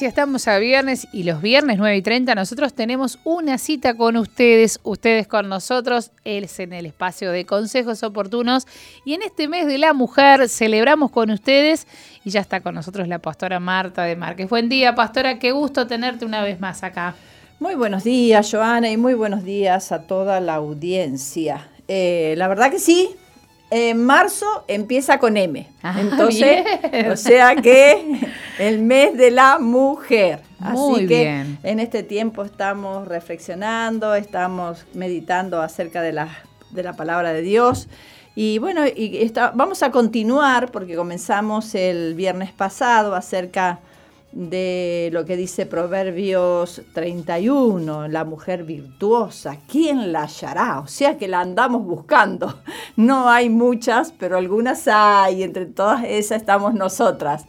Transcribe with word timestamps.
Audiencia, 0.00 0.08
estamos 0.08 0.48
a 0.48 0.58
viernes 0.58 1.06
y 1.12 1.24
los 1.24 1.42
viernes 1.42 1.76
9 1.76 1.96
y 1.98 2.00
30 2.00 2.34
nosotros 2.34 2.72
tenemos 2.72 3.18
una 3.24 3.58
cita 3.58 3.94
con 3.94 4.16
ustedes, 4.16 4.80
ustedes 4.82 5.26
con 5.26 5.50
nosotros, 5.50 6.10
es 6.24 6.58
en 6.58 6.72
el 6.72 6.86
espacio 6.86 7.30
de 7.30 7.44
consejos 7.44 8.02
oportunos. 8.02 8.66
Y 9.04 9.12
en 9.12 9.20
este 9.20 9.46
mes 9.46 9.66
de 9.66 9.76
la 9.76 9.92
mujer 9.92 10.48
celebramos 10.48 11.10
con 11.10 11.30
ustedes 11.30 11.86
y 12.24 12.30
ya 12.30 12.40
está 12.40 12.62
con 12.62 12.76
nosotros 12.76 13.08
la 13.08 13.18
pastora 13.18 13.60
Marta 13.60 14.04
de 14.04 14.16
Márquez. 14.16 14.48
Buen 14.48 14.70
día, 14.70 14.94
pastora, 14.94 15.38
qué 15.38 15.52
gusto 15.52 15.86
tenerte 15.86 16.24
una 16.24 16.42
vez 16.42 16.60
más 16.60 16.82
acá. 16.82 17.14
Muy 17.58 17.74
buenos 17.74 18.02
días, 18.02 18.48
Joana, 18.50 18.90
y 18.90 18.96
muy 18.96 19.12
buenos 19.12 19.44
días 19.44 19.92
a 19.92 20.06
toda 20.06 20.40
la 20.40 20.54
audiencia. 20.54 21.68
Eh, 21.88 22.34
la 22.38 22.48
verdad 22.48 22.70
que 22.70 22.78
sí, 22.78 23.10
en 23.70 24.04
marzo 24.04 24.64
empieza 24.68 25.18
con 25.18 25.36
M. 25.36 25.66
Ah, 25.82 25.96
Entonces, 26.00 26.64
bien. 26.92 27.10
o 27.10 27.16
sea 27.16 27.54
que 27.56 28.20
el 28.58 28.80
mes 28.80 29.16
de 29.16 29.30
la 29.30 29.58
mujer. 29.58 30.40
Muy 30.58 30.96
Así 31.00 31.06
que 31.06 31.20
bien. 31.24 31.58
en 31.62 31.80
este 31.80 32.02
tiempo 32.02 32.44
estamos 32.44 33.06
reflexionando, 33.08 34.14
estamos 34.14 34.84
meditando 34.94 35.62
acerca 35.62 36.02
de 36.02 36.12
la, 36.12 36.28
de 36.70 36.82
la 36.82 36.92
palabra 36.94 37.32
de 37.32 37.42
Dios. 37.42 37.88
Y 38.34 38.58
bueno, 38.58 38.82
y 38.86 39.18
está- 39.22 39.52
vamos 39.54 39.82
a 39.82 39.90
continuar 39.90 40.70
porque 40.70 40.94
comenzamos 40.96 41.74
el 41.74 42.14
viernes 42.14 42.52
pasado 42.52 43.14
acerca 43.14 43.78
de 44.32 45.10
lo 45.12 45.24
que 45.24 45.36
dice 45.36 45.66
Proverbios 45.66 46.82
31, 46.94 48.08
la 48.08 48.24
mujer 48.24 48.62
virtuosa, 48.62 49.58
¿quién 49.68 50.12
la 50.12 50.22
hallará? 50.22 50.78
O 50.78 50.86
sea 50.86 51.18
que 51.18 51.26
la 51.26 51.40
andamos 51.40 51.84
buscando. 51.84 52.60
No 52.96 53.30
hay 53.30 53.48
muchas, 53.48 54.12
pero 54.18 54.36
algunas 54.36 54.86
hay, 54.86 55.42
entre 55.42 55.64
todas 55.64 56.04
esas 56.04 56.40
estamos 56.42 56.74
nosotras. 56.74 57.46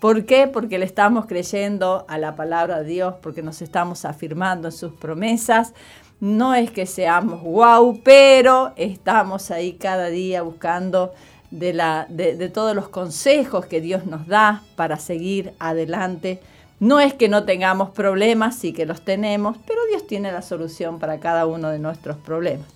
¿Por 0.00 0.26
qué? 0.26 0.46
Porque 0.46 0.78
le 0.78 0.84
estamos 0.84 1.26
creyendo 1.26 2.04
a 2.08 2.18
la 2.18 2.36
palabra 2.36 2.80
de 2.82 2.88
Dios, 2.88 3.14
porque 3.20 3.42
nos 3.42 3.62
estamos 3.62 4.04
afirmando 4.04 4.68
en 4.68 4.72
sus 4.72 4.92
promesas. 4.92 5.74
No 6.20 6.54
es 6.54 6.70
que 6.70 6.86
seamos 6.86 7.40
guau, 7.42 8.00
pero 8.04 8.72
estamos 8.76 9.50
ahí 9.50 9.72
cada 9.72 10.08
día 10.08 10.42
buscando 10.42 11.12
de, 11.52 11.72
la, 11.72 12.06
de, 12.08 12.34
de 12.34 12.48
todos 12.48 12.74
los 12.74 12.88
consejos 12.88 13.66
que 13.66 13.80
Dios 13.80 14.06
nos 14.06 14.26
da 14.26 14.62
para 14.74 14.98
seguir 14.98 15.52
adelante. 15.60 16.40
No 16.80 16.98
es 16.98 17.14
que 17.14 17.28
no 17.28 17.44
tengamos 17.44 17.90
problemas, 17.90 18.56
sí 18.58 18.72
que 18.72 18.86
los 18.86 19.02
tenemos, 19.02 19.56
pero 19.66 19.78
Dios 19.88 20.04
tiene 20.06 20.32
la 20.32 20.42
solución 20.42 20.98
para 20.98 21.20
cada 21.20 21.46
uno 21.46 21.68
de 21.68 21.78
nuestros 21.78 22.16
problemas. 22.16 22.66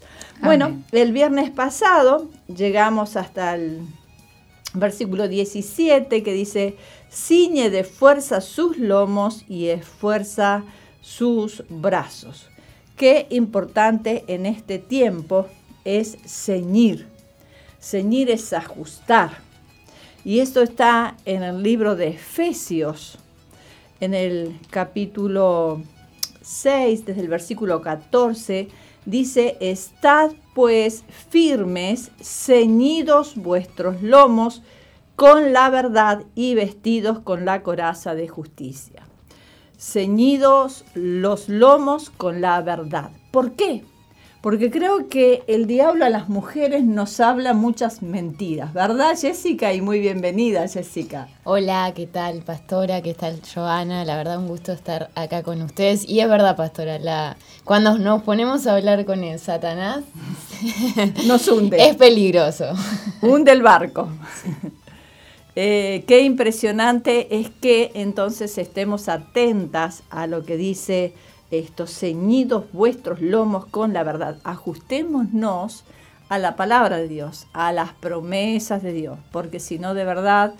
Bueno, 0.43 0.77
el 0.93 1.13
viernes 1.13 1.51
pasado 1.51 2.29
llegamos 2.47 3.17
hasta 3.17 3.55
el 3.55 3.81
versículo 4.75 5.27
17 5.27 6.23
que 6.23 6.33
dice, 6.33 6.77
ciñe 7.11 7.71
de 7.71 7.83
fuerza 7.85 8.41
sus 8.41 8.77
lomos 8.79 9.45
y 9.49 9.69
esfuerza 9.69 10.63
sus 11.01 11.65
brazos. 11.69 12.49
Qué 12.97 13.27
importante 13.31 14.25
en 14.29 14.47
este 14.47 14.79
tiempo 14.79 15.47
es 15.84 16.19
ceñir. 16.27 17.16
Ceñir 17.89 18.31
es 18.31 18.53
ajustar. 18.53 19.31
Y 20.25 20.41
esto 20.41 20.61
está 20.61 21.17
en 21.25 21.45
el 21.45 21.63
libro 21.63 21.95
de 21.95 22.09
Efesios, 22.09 23.17
en 24.01 24.13
el 24.13 24.59
capítulo 24.71 25.83
6, 26.43 27.07
desde 27.07 27.21
el 27.21 27.29
versículo 27.29 27.81
14, 27.83 28.67
dice, 29.05 29.57
estad 29.61 30.33
pues 30.53 31.05
firmes, 31.31 32.11
ceñidos 32.21 33.37
vuestros 33.37 34.03
lomos 34.03 34.63
con 35.15 35.53
la 35.53 35.71
verdad 35.71 36.25
y 36.35 36.57
vestidos 36.57 37.21
con 37.21 37.45
la 37.45 37.63
coraza 37.63 38.17
de 38.17 38.27
justicia. 38.27 39.07
Ceñidos 39.79 40.85
los 40.95 41.49
lomos 41.49 42.11
con 42.11 42.41
la 42.41 42.61
verdad. 42.63 43.13
¿Por 43.31 43.53
qué? 43.53 43.85
Porque 44.47 44.71
creo 44.71 45.09
que 45.09 45.43
el 45.49 45.67
diablo 45.67 46.05
a 46.05 46.09
las 46.09 46.29
mujeres 46.29 46.84
nos 46.84 47.19
habla 47.19 47.53
muchas 47.53 48.01
mentiras, 48.01 48.73
¿verdad 48.73 49.19
Jessica? 49.21 49.73
Y 49.73 49.81
muy 49.81 49.99
bienvenida 49.99 50.69
Jessica. 50.69 51.27
Hola, 51.43 51.93
¿qué 51.97 52.07
tal, 52.07 52.43
pastora? 52.43 53.03
¿Qué 53.03 53.12
tal, 53.12 53.41
Joana? 53.53 54.05
La 54.05 54.17
verdad, 54.17 54.39
un 54.39 54.47
gusto 54.47 54.71
estar 54.71 55.11
acá 55.17 55.43
con 55.43 55.62
ustedes. 55.62 56.09
Y 56.09 56.21
es 56.21 56.29
verdad, 56.29 56.55
pastora, 56.55 57.01
la... 57.01 57.37
cuando 57.65 57.99
nos 57.99 58.23
ponemos 58.23 58.69
a 58.69 58.77
hablar 58.77 59.05
con 59.05 59.25
el 59.25 59.41
Satanás, 59.41 60.05
Nos 61.27 61.49
hunde. 61.49 61.85
es 61.85 61.97
peligroso. 61.97 62.67
hunde 63.23 63.51
el 63.51 63.62
barco. 63.62 64.09
Eh, 65.56 66.05
qué 66.06 66.21
impresionante 66.21 67.41
es 67.41 67.51
que 67.51 67.91
entonces 67.95 68.59
estemos 68.59 69.09
atentas 69.09 70.05
a 70.09 70.29
lo 70.29 70.45
que 70.45 70.56
dice 70.56 71.15
estos 71.51 71.91
ceñidos 71.91 72.65
vuestros 72.73 73.21
lomos 73.21 73.67
con 73.67 73.93
la 73.93 74.03
verdad. 74.03 74.39
Ajustémonos 74.45 75.84
a 76.29 76.39
la 76.39 76.57
palabra 76.57 76.99
de 76.99 77.09
Dios, 77.09 77.47
a 77.53 77.73
las 77.73 77.93
promesas 77.93 78.83
de 78.83 78.93
Dios, 78.93 79.19
porque 79.31 79.61
si 79.61 79.79
no 79.79 79.95
de 79.95 80.05
verdad 80.05 80.55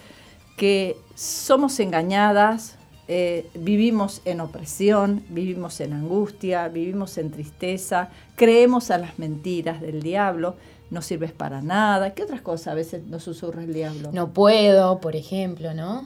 que 0.57 0.97
somos 1.15 1.81
engañadas, 1.81 2.77
eh, 3.09 3.49
vivimos 3.55 4.21
en 4.25 4.41
opresión, 4.41 5.23
vivimos 5.29 5.81
en 5.81 5.93
angustia, 5.93 6.69
vivimos 6.69 7.19
en 7.19 7.31
tristeza, 7.31 8.09
creemos 8.35 8.91
a 8.91 8.99
las 8.99 9.19
mentiras 9.19 9.81
del 9.81 10.03
diablo, 10.03 10.57
no 10.91 11.03
sirves 11.03 11.33
para 11.33 11.63
nada. 11.63 12.15
¿Qué 12.15 12.23
otras 12.23 12.41
cosas 12.41 12.69
a 12.69 12.75
veces 12.75 13.07
nos 13.07 13.23
susurra 13.23 13.63
el 13.63 13.75
diablo? 13.75 14.11
No 14.13 14.31
puedo, 14.31 15.01
por 15.01 15.15
ejemplo, 15.15 15.75
¿no? 15.75 16.05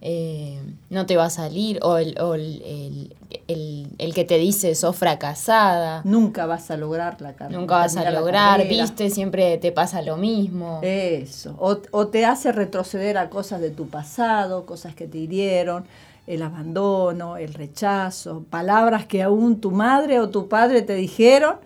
Eh, 0.00 0.60
no 0.90 1.06
te 1.06 1.16
va 1.16 1.24
a 1.26 1.30
salir. 1.30 1.80
O, 1.82 1.96
el, 1.98 2.16
o 2.20 2.34
el, 2.34 2.62
el- 2.62 3.16
el- 3.48 3.88
el 3.98 4.14
que 4.14 4.24
te 4.24 4.38
dice 4.38 4.74
sos 4.74 4.96
fracasada. 4.96 6.02
Nunca 6.04 6.46
vas 6.46 6.70
a 6.70 6.76
lograr 6.76 7.20
la 7.20 7.34
carrera. 7.34 7.58
Nunca 7.58 7.76
vas 7.78 7.96
a 7.96 8.10
lograr, 8.10 8.60
viste, 8.68 9.10
siempre 9.10 9.58
te 9.58 9.72
pasa 9.72 10.02
lo 10.02 10.16
mismo. 10.16 10.80
Eso. 10.82 11.54
O, 11.58 11.78
o 11.90 12.06
te 12.08 12.24
hace 12.24 12.52
retroceder 12.52 13.18
a 13.18 13.28
cosas 13.28 13.60
de 13.60 13.70
tu 13.70 13.88
pasado, 13.88 14.66
cosas 14.66 14.94
que 14.94 15.06
te 15.08 15.18
hirieron, 15.18 15.84
el 16.26 16.42
abandono, 16.42 17.36
el 17.36 17.54
rechazo, 17.54 18.44
palabras 18.50 19.06
que 19.06 19.22
aún 19.22 19.60
tu 19.60 19.70
madre 19.70 20.20
o 20.20 20.28
tu 20.28 20.48
padre 20.48 20.82
te 20.82 20.94
dijeron, 20.94 21.56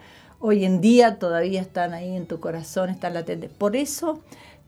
hoy 0.41 0.65
en 0.65 0.81
día 0.81 1.19
todavía 1.19 1.61
están 1.61 1.93
ahí 1.95 2.17
en 2.17 2.27
tu 2.27 2.41
corazón, 2.41 2.89
están 2.91 3.13
latentes. 3.15 3.51
Por 3.51 3.77
eso 3.77 4.21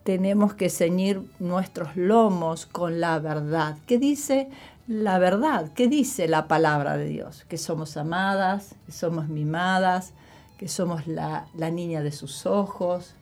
tenemos 0.04 0.52
que 0.54 0.68
ceñir 0.68 1.22
nuestros 1.40 1.96
lomos 1.96 2.66
con 2.66 3.00
la 3.00 3.18
verdad. 3.18 3.78
¿Qué 3.86 3.98
dice 3.98 4.50
la 4.86 5.18
verdad? 5.18 5.70
¿Qué 5.74 5.88
dice 5.88 6.28
la 6.28 6.46
palabra 6.46 6.96
de 6.98 7.06
Dios? 7.06 7.44
Que 7.48 7.56
somos 7.56 7.96
amadas, 7.96 8.74
que 8.84 8.92
somos 8.92 9.28
mimadas, 9.28 10.12
que 10.58 10.68
somos 10.68 11.06
la, 11.06 11.46
niña 11.54 12.02
de 12.02 12.12
sus 12.12 12.44
ojos, 12.44 13.14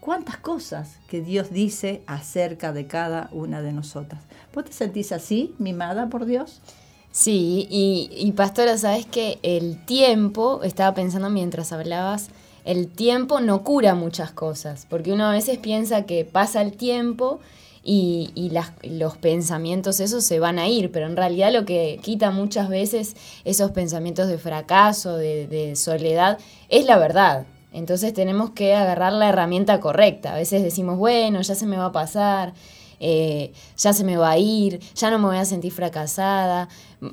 cuántas 0.00 0.36
cosas 0.36 0.98
que 1.08 1.22
Dios 1.22 1.50
dice 1.50 2.02
acerca 2.08 2.72
de 2.72 2.88
cada 2.88 3.30
una 3.32 3.62
de 3.62 3.72
nosotras. 3.72 4.22
¿Vos 4.52 4.64
te 4.64 4.72
sentís 4.72 5.12
así, 5.12 5.54
mimada 5.58 6.08
por 6.08 6.26
Dios? 6.26 6.60
Sí, 7.12 7.68
y, 7.70 8.10
y 8.10 8.32
pastora, 8.32 8.76
sabes 8.76 9.06
que 9.06 9.38
el 9.44 9.84
tiempo, 9.86 10.64
estaba 10.64 10.94
pensando 10.94 11.30
mientras 11.30 11.72
hablabas, 11.72 12.28
el 12.64 12.88
tiempo 12.88 13.40
no 13.40 13.62
cura 13.62 13.94
muchas 13.94 14.32
cosas, 14.32 14.86
porque 14.88 15.12
uno 15.12 15.26
a 15.26 15.32
veces 15.32 15.58
piensa 15.58 16.06
que 16.06 16.24
pasa 16.24 16.62
el 16.62 16.72
tiempo 16.72 17.40
y, 17.82 18.50
los 18.82 19.16
pensamientos 19.18 20.00
esos 20.00 20.24
se 20.24 20.40
van 20.40 20.58
a 20.58 20.68
ir, 20.68 20.90
pero 20.90 21.06
en 21.06 21.16
realidad 21.16 21.52
lo 21.52 21.66
que 21.66 22.00
quita 22.02 22.30
muchas 22.30 22.70
veces 22.70 23.14
esos 23.44 23.70
pensamientos 23.72 24.28
de 24.28 24.38
fracaso, 24.38 25.16
de, 25.16 25.74
soledad, 25.76 26.38
es 26.70 26.86
la 26.86 26.98
verdad. 26.98 27.46
Entonces 27.72 28.14
tenemos 28.14 28.50
que 28.50 28.74
agarrar 28.74 29.12
la 29.12 29.28
herramienta 29.28 29.80
correcta. 29.80 30.32
A 30.32 30.36
veces 30.36 30.62
decimos, 30.62 30.96
bueno, 30.96 31.42
ya 31.42 31.54
se 31.54 31.66
me 31.66 31.76
va 31.76 31.86
a 31.86 31.92
pasar, 31.92 32.54
eh, 33.00 33.52
ya 33.76 33.92
se 33.92 34.04
me 34.04 34.16
va 34.16 34.30
a 34.30 34.38
ir, 34.38 34.80
ya 34.94 35.10
no 35.10 35.18
me 35.18 35.26
voy 35.26 35.36
a 35.36 35.44
sentir 35.44 35.72
fracasada, 35.72 36.68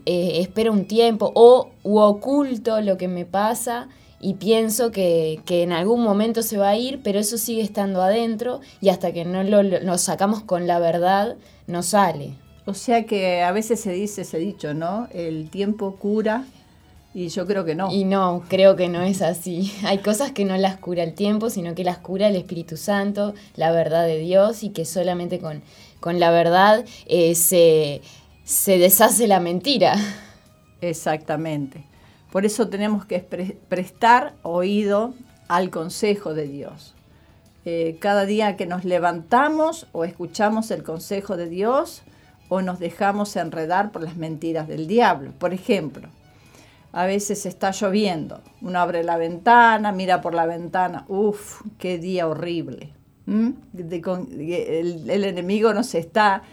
eh, 0.05 0.33
espero 0.35 0.71
un 0.71 0.85
tiempo 0.85 1.31
o 1.35 1.71
oculto 1.83 2.79
lo 2.79 2.95
que 2.97 3.09
me 3.09 3.25
pasa 3.25 3.89
y 4.21 4.35
pienso 4.35 4.91
que, 4.91 5.41
que 5.45 5.63
en 5.63 5.73
algún 5.73 6.01
momento 6.01 6.43
se 6.43 6.57
va 6.57 6.69
a 6.69 6.77
ir, 6.77 7.01
pero 7.03 7.19
eso 7.19 7.37
sigue 7.37 7.61
estando 7.61 8.01
adentro 8.01 8.61
y 8.79 8.89
hasta 8.89 9.11
que 9.11 9.25
no 9.25 9.43
lo, 9.43 9.63
lo 9.63 9.97
sacamos 9.97 10.41
con 10.43 10.67
la 10.67 10.79
verdad, 10.79 11.35
no 11.67 11.81
sale. 11.83 12.35
O 12.65 12.75
sea 12.75 13.05
que 13.05 13.41
a 13.41 13.51
veces 13.51 13.79
se 13.79 13.91
dice, 13.91 14.23
se 14.23 14.37
ha 14.37 14.39
dicho, 14.39 14.73
¿no? 14.73 15.07
El 15.11 15.49
tiempo 15.49 15.95
cura 15.95 16.45
y 17.13 17.27
yo 17.27 17.45
creo 17.45 17.65
que 17.65 17.75
no. 17.75 17.91
Y 17.91 18.05
no, 18.05 18.43
creo 18.47 18.75
que 18.75 18.87
no 18.87 19.01
es 19.01 19.21
así. 19.21 19.73
Hay 19.83 19.97
cosas 19.97 20.31
que 20.31 20.45
no 20.45 20.55
las 20.57 20.77
cura 20.77 21.03
el 21.03 21.13
tiempo, 21.13 21.49
sino 21.49 21.75
que 21.75 21.83
las 21.83 21.97
cura 21.97 22.27
el 22.27 22.35
Espíritu 22.35 22.77
Santo, 22.77 23.33
la 23.55 23.71
verdad 23.71 24.05
de 24.05 24.19
Dios 24.19 24.63
y 24.63 24.69
que 24.69 24.85
solamente 24.85 25.39
con, 25.39 25.61
con 25.99 26.19
la 26.19 26.31
verdad 26.31 26.85
eh, 27.07 27.35
se, 27.35 28.01
se 28.43 28.77
deshace 28.77 29.27
la 29.27 29.39
mentira. 29.39 29.95
Exactamente. 30.81 31.90
Por 32.31 32.45
eso 32.45 32.69
tenemos 32.69 33.05
que 33.05 33.19
prestar 33.19 34.33
oído 34.41 35.13
al 35.47 35.69
consejo 35.69 36.33
de 36.33 36.47
Dios. 36.47 36.95
Eh, 37.65 37.97
cada 37.99 38.25
día 38.25 38.55
que 38.55 38.65
nos 38.65 38.85
levantamos 38.85 39.87
o 39.91 40.05
escuchamos 40.05 40.71
el 40.71 40.81
consejo 40.83 41.37
de 41.37 41.47
Dios 41.47 42.01
o 42.49 42.61
nos 42.61 42.79
dejamos 42.79 43.35
enredar 43.35 43.91
por 43.91 44.01
las 44.01 44.15
mentiras 44.15 44.67
del 44.67 44.87
diablo. 44.87 45.33
Por 45.37 45.53
ejemplo, 45.53 46.07
a 46.93 47.05
veces 47.05 47.45
está 47.45 47.71
lloviendo, 47.71 48.41
uno 48.61 48.79
abre 48.79 49.03
la 49.03 49.17
ventana, 49.17 49.91
mira 49.91 50.21
por 50.21 50.33
la 50.33 50.45
ventana, 50.45 51.05
uff, 51.07 51.61
qué 51.77 51.97
día 51.97 52.27
horrible. 52.27 52.93
el, 53.27 55.09
el 55.09 55.23
enemigo 55.23 55.73
nos 55.73 55.93
está 55.95 56.43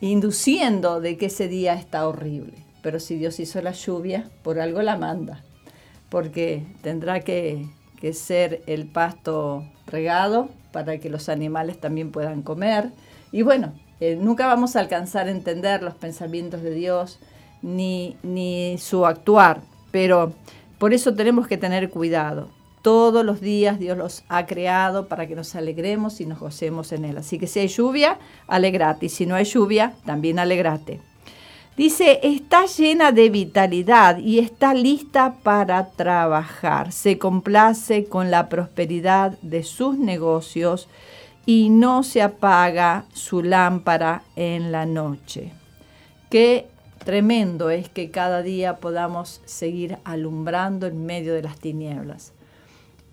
induciendo 0.00 1.00
de 1.00 1.16
que 1.16 1.26
ese 1.26 1.46
día 1.46 1.74
está 1.74 2.08
horrible. 2.08 2.69
Pero 2.82 3.00
si 3.00 3.16
Dios 3.16 3.40
hizo 3.40 3.60
la 3.62 3.72
lluvia, 3.72 4.30
por 4.42 4.58
algo 4.60 4.82
la 4.82 4.96
manda, 4.96 5.44
porque 6.08 6.66
tendrá 6.82 7.20
que 7.20 7.68
ser 8.12 8.62
el 8.66 8.86
pasto 8.86 9.64
regado 9.86 10.48
para 10.72 10.98
que 10.98 11.10
los 11.10 11.28
animales 11.28 11.78
también 11.78 12.10
puedan 12.10 12.42
comer. 12.42 12.90
Y 13.32 13.42
bueno, 13.42 13.72
eh, 14.00 14.16
nunca 14.16 14.46
vamos 14.46 14.76
a 14.76 14.80
alcanzar 14.80 15.28
a 15.28 15.30
entender 15.30 15.82
los 15.82 15.94
pensamientos 15.94 16.62
de 16.62 16.72
Dios 16.72 17.18
ni, 17.62 18.16
ni 18.22 18.76
su 18.78 19.04
actuar, 19.04 19.60
pero 19.90 20.32
por 20.78 20.94
eso 20.94 21.14
tenemos 21.14 21.46
que 21.46 21.58
tener 21.58 21.90
cuidado. 21.90 22.48
Todos 22.82 23.26
los 23.26 23.42
días 23.42 23.78
Dios 23.78 23.98
los 23.98 24.24
ha 24.28 24.46
creado 24.46 25.06
para 25.06 25.26
que 25.26 25.36
nos 25.36 25.54
alegremos 25.54 26.22
y 26.22 26.26
nos 26.26 26.38
gocemos 26.38 26.92
en 26.92 27.04
Él. 27.04 27.18
Así 27.18 27.38
que 27.38 27.46
si 27.46 27.60
hay 27.60 27.68
lluvia, 27.68 28.18
alegrate. 28.46 29.06
Y 29.06 29.08
si 29.10 29.26
no 29.26 29.34
hay 29.34 29.44
lluvia, 29.44 29.92
también 30.06 30.38
alegrate. 30.38 31.02
Dice, 31.76 32.20
está 32.22 32.66
llena 32.66 33.12
de 33.12 33.30
vitalidad 33.30 34.18
y 34.18 34.38
está 34.38 34.74
lista 34.74 35.36
para 35.42 35.90
trabajar. 35.92 36.92
Se 36.92 37.16
complace 37.16 38.04
con 38.06 38.30
la 38.30 38.48
prosperidad 38.48 39.38
de 39.40 39.62
sus 39.62 39.96
negocios 39.96 40.88
y 41.46 41.70
no 41.70 42.02
se 42.02 42.22
apaga 42.22 43.06
su 43.14 43.42
lámpara 43.42 44.24
en 44.36 44.72
la 44.72 44.84
noche. 44.84 45.52
Qué 46.28 46.68
tremendo 47.04 47.70
es 47.70 47.88
que 47.88 48.10
cada 48.10 48.42
día 48.42 48.76
podamos 48.76 49.40
seguir 49.46 49.98
alumbrando 50.04 50.86
en 50.86 51.06
medio 51.06 51.34
de 51.34 51.42
las 51.42 51.58
tinieblas. 51.58 52.32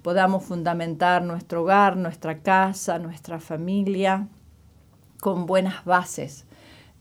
Podamos 0.01 0.43
fundamentar 0.43 1.21
nuestro 1.21 1.61
hogar, 1.61 1.95
nuestra 1.95 2.39
casa, 2.39 2.99
nuestra 2.99 3.39
familia 3.39 4.27
con 5.19 5.45
buenas 5.45 5.85
bases 5.85 6.47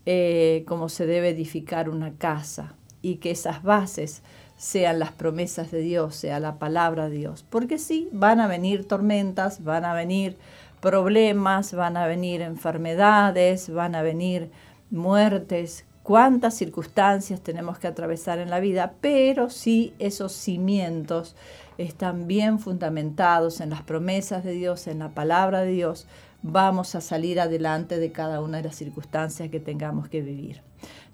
eh, 0.07 0.65
cómo 0.67 0.89
se 0.89 1.07
debe 1.07 1.31
edificar 1.31 1.89
una 1.89 2.15
casa 2.15 2.75
y 3.03 3.17
que 3.17 3.31
esas 3.31 3.63
bases 3.63 4.23
sean 4.57 4.99
las 4.99 5.13
promesas 5.13 5.71
de 5.71 5.81
Dios, 5.81 6.17
sea 6.17 6.41
la 6.41 6.59
palabra 6.59 7.09
de 7.09 7.19
Dios. 7.19 7.45
Porque 7.49 7.79
sí, 7.79 8.09
van 8.13 8.41
a 8.41 8.47
venir 8.47 8.87
tormentas, 8.87 9.63
van 9.63 9.85
a 9.85 9.95
venir 9.95 10.39
problemas, 10.81 11.75
van 11.75 11.97
a 11.97 12.07
venir 12.07 12.41
enfermedades, 12.41 13.69
van 13.69 13.95
a 13.95 14.03
venir 14.03 14.51
muertes, 14.91 15.85
cuántas 16.07 16.55
circunstancias 16.55 17.41
tenemos 17.41 17.81
que 17.81 17.89
atravesar 17.89 18.39
en 18.39 18.49
la 18.49 18.61
vida, 18.61 18.95
pero 19.01 19.51
si 19.51 19.93
esos 19.99 20.33
cimientos 20.33 21.35
están 21.79 22.29
bien 22.29 22.61
fundamentados 22.61 23.61
en 23.61 23.71
las 23.71 23.83
promesas 23.83 24.45
de 24.45 24.53
Dios, 24.53 24.87
en 24.87 25.01
la 25.01 25.09
palabra 25.09 25.63
de 25.63 25.73
Dios, 25.73 26.07
vamos 26.47 26.95
a 26.95 27.01
salir 27.01 27.41
adelante 27.41 27.99
de 27.99 28.13
cada 28.13 28.41
una 28.41 28.59
de 28.59 28.65
las 28.65 28.77
circunstancias 28.77 29.51
que 29.51 29.61
tengamos 29.61 30.09
que 30.09 30.23
vivir. 30.23 30.63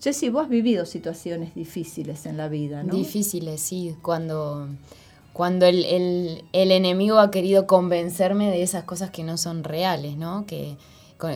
Jessy, 0.00 0.29
vos 0.29 0.44
has 0.44 0.49
vivido 0.49 0.84
situaciones 0.84 1.55
difíciles 1.55 2.26
en 2.26 2.37
la 2.37 2.49
vida, 2.49 2.82
¿no? 2.82 2.94
Difíciles, 2.94 3.61
sí. 3.61 3.96
Cuando, 4.02 4.69
cuando 5.32 5.67
el, 5.67 6.44
el, 6.52 6.70
enemigo 6.73 7.19
ha 7.19 7.31
querido 7.31 7.67
convencerme 7.67 8.50
de 8.50 8.62
esas 8.62 8.84
cosas 8.84 9.11
que 9.11 9.23
no 9.23 9.37
son 9.37 9.64
reales, 9.64 10.17
¿no? 10.17 10.44
Que, 10.46 10.76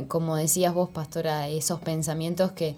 como 0.09 0.37
decías 0.37 0.75
vos, 0.75 0.91
pastora, 0.91 1.49
esos 1.49 1.81
pensamientos 1.81 2.53
que... 2.53 2.75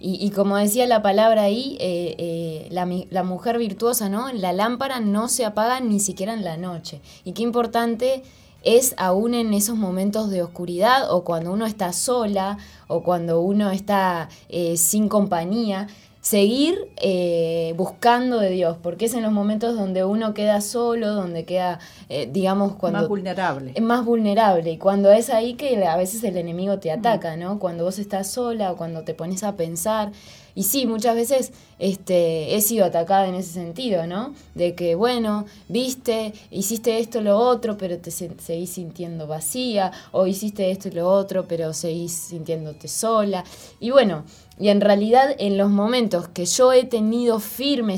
Y, 0.00 0.30
como 0.30 0.56
decía 0.56 0.86
la 0.86 1.02
palabra 1.02 1.42
ahí, 1.42 1.76
eh, 1.80 2.14
eh, 2.18 2.68
la, 2.70 2.88
la, 3.10 3.24
mujer 3.24 3.58
virtuosa, 3.58 4.08
¿no? 4.08 4.32
La 4.32 4.52
lámpara 4.52 5.00
no 5.00 5.26
se 5.26 5.44
apaga 5.44 5.80
ni 5.80 5.98
siquiera 5.98 6.34
en 6.34 6.44
la 6.44 6.56
noche. 6.56 7.00
Y 7.24 7.32
qué 7.32 7.42
importante 7.42 8.22
es 8.62 8.94
aún 8.96 9.34
en 9.34 9.54
esos 9.54 9.76
momentos 9.76 10.30
de 10.30 10.42
oscuridad 10.42 11.10
o 11.12 11.24
cuando 11.24 11.52
uno 11.52 11.66
está 11.66 11.92
sola 11.92 12.58
o 12.86 13.02
cuando 13.02 13.40
uno 13.40 13.70
está 13.70 14.28
eh, 14.48 14.76
sin 14.76 15.08
compañía, 15.08 15.88
seguir 16.20 16.90
eh, 16.96 17.72
buscando 17.76 18.38
de 18.38 18.50
Dios, 18.50 18.76
porque 18.82 19.06
es 19.06 19.14
en 19.14 19.22
los 19.22 19.32
momentos 19.32 19.76
donde 19.76 20.04
uno 20.04 20.34
queda 20.34 20.60
solo, 20.60 21.14
donde 21.14 21.44
queda, 21.44 21.78
eh, 22.08 22.28
digamos, 22.30 22.74
cuando... 22.74 22.98
Más 22.98 23.08
vulnerable. 23.08 23.72
Es 23.74 23.82
más 23.82 24.04
vulnerable, 24.04 24.72
y 24.72 24.78
cuando 24.78 25.10
es 25.10 25.30
ahí 25.30 25.54
que 25.54 25.82
a 25.86 25.96
veces 25.96 26.22
el 26.24 26.36
enemigo 26.36 26.78
te 26.78 26.90
ataca, 26.90 27.36
¿no? 27.36 27.58
Cuando 27.58 27.84
vos 27.84 27.98
estás 27.98 28.30
sola 28.30 28.72
o 28.72 28.76
cuando 28.76 29.02
te 29.02 29.14
pones 29.14 29.42
a 29.42 29.56
pensar 29.56 30.12
y 30.58 30.64
sí, 30.64 30.86
muchas 30.86 31.14
veces 31.14 31.52
este, 31.78 32.56
he 32.56 32.60
sido 32.62 32.84
atacada 32.84 33.28
en 33.28 33.36
ese 33.36 33.52
sentido, 33.52 34.08
¿no? 34.08 34.34
De 34.56 34.74
que, 34.74 34.96
bueno, 34.96 35.46
viste, 35.68 36.32
hiciste 36.50 36.98
esto, 36.98 37.20
lo 37.20 37.38
otro, 37.38 37.78
pero 37.78 37.98
te 37.98 38.10
seguís 38.10 38.70
sintiendo 38.70 39.28
vacía, 39.28 39.92
o 40.10 40.26
hiciste 40.26 40.72
esto 40.72 40.88
y 40.88 40.90
lo 40.90 41.08
otro, 41.08 41.46
pero 41.46 41.72
seguís 41.72 42.10
sintiéndote 42.10 42.88
sola. 42.88 43.44
Y 43.78 43.90
bueno, 43.90 44.24
y 44.58 44.70
en 44.70 44.80
realidad 44.80 45.32
en 45.38 45.58
los 45.58 45.70
momentos 45.70 46.26
que 46.26 46.44
yo 46.44 46.72
he 46.72 46.82
tenido 46.82 47.38
firme, 47.38 47.94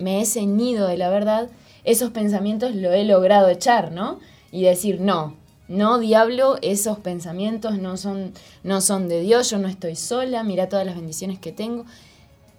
me 0.00 0.22
he 0.22 0.24
ceñido 0.24 0.86
de 0.86 0.96
la 0.96 1.10
verdad, 1.10 1.50
esos 1.84 2.12
pensamientos 2.12 2.74
lo 2.74 2.94
he 2.94 3.04
logrado 3.04 3.50
echar, 3.50 3.92
¿no? 3.92 4.20
Y 4.50 4.62
decir, 4.62 5.02
no, 5.02 5.36
no, 5.70 6.00
diablo, 6.00 6.58
esos 6.62 6.98
pensamientos 6.98 7.78
no 7.78 7.96
son, 7.96 8.32
no 8.64 8.80
son 8.80 9.08
de 9.08 9.20
Dios, 9.20 9.50
yo 9.50 9.58
no 9.58 9.68
estoy 9.68 9.94
sola, 9.94 10.42
mira 10.42 10.68
todas 10.68 10.84
las 10.84 10.96
bendiciones 10.96 11.38
que 11.38 11.52
tengo. 11.52 11.84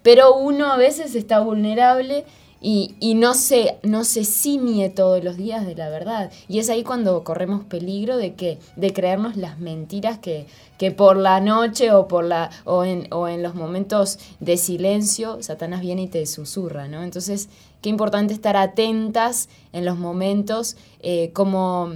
Pero 0.02 0.34
uno 0.34 0.72
a 0.72 0.78
veces 0.78 1.14
está 1.14 1.40
vulnerable 1.40 2.24
y, 2.62 3.14
no, 3.16 3.34
se, 3.34 3.76
no 3.82 4.04
se 4.04 4.24
ciñe 4.24 4.88
todos 4.88 5.22
los 5.22 5.36
días 5.36 5.66
de 5.66 5.74
la 5.74 5.90
verdad. 5.90 6.32
Y 6.48 6.58
es 6.58 6.70
ahí 6.70 6.84
cuando 6.84 7.22
corremos 7.22 7.64
peligro 7.64 8.16
de 8.16 8.34
que, 8.34 8.58
de 8.76 8.94
creernos 8.94 9.36
las 9.36 9.58
mentiras 9.58 10.18
que, 10.18 10.46
que 10.78 10.90
por 10.90 11.18
la 11.18 11.40
noche 11.40 11.92
o 11.92 12.08
por 12.08 12.24
la, 12.24 12.50
o 12.64 12.84
en, 12.84 13.12
o 13.12 13.28
en 13.28 13.42
los 13.42 13.54
momentos 13.54 14.18
de 14.40 14.56
silencio, 14.56 15.42
Satanás 15.42 15.82
viene 15.82 16.02
y 16.02 16.08
te 16.08 16.24
susurra, 16.24 16.88
¿no? 16.88 17.02
Entonces, 17.02 17.50
qué 17.82 17.90
importante 17.90 18.32
estar 18.32 18.56
atentas 18.56 19.50
en 19.74 19.84
los 19.84 19.98
momentos 19.98 20.76
eh, 21.00 21.30
como 21.34 21.92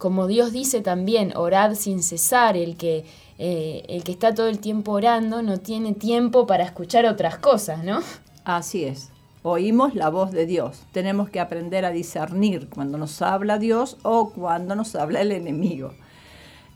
como 0.00 0.26
Dios 0.26 0.50
dice 0.50 0.80
también, 0.80 1.36
orad 1.36 1.74
sin 1.74 2.02
cesar, 2.02 2.56
el 2.56 2.78
que, 2.78 3.04
eh, 3.38 3.84
el 3.86 4.02
que 4.02 4.12
está 4.12 4.34
todo 4.34 4.48
el 4.48 4.58
tiempo 4.58 4.92
orando 4.92 5.42
no 5.42 5.58
tiene 5.58 5.92
tiempo 5.92 6.46
para 6.46 6.64
escuchar 6.64 7.04
otras 7.04 7.36
cosas, 7.36 7.84
¿no? 7.84 8.00
Así 8.44 8.84
es. 8.84 9.10
Oímos 9.42 9.94
la 9.94 10.08
voz 10.08 10.30
de 10.30 10.46
Dios. 10.46 10.84
Tenemos 10.92 11.28
que 11.28 11.38
aprender 11.38 11.84
a 11.84 11.90
discernir 11.90 12.70
cuando 12.70 12.96
nos 12.96 13.20
habla 13.20 13.58
Dios 13.58 13.98
o 14.02 14.30
cuando 14.30 14.74
nos 14.74 14.94
habla 14.94 15.20
el 15.20 15.32
enemigo. 15.32 15.92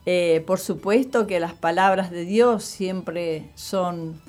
Eh, 0.04 0.44
por 0.46 0.60
supuesto 0.60 1.26
que 1.26 1.40
las 1.40 1.54
palabras 1.54 2.10
de 2.10 2.26
Dios 2.26 2.62
siempre 2.62 3.48
son 3.54 4.20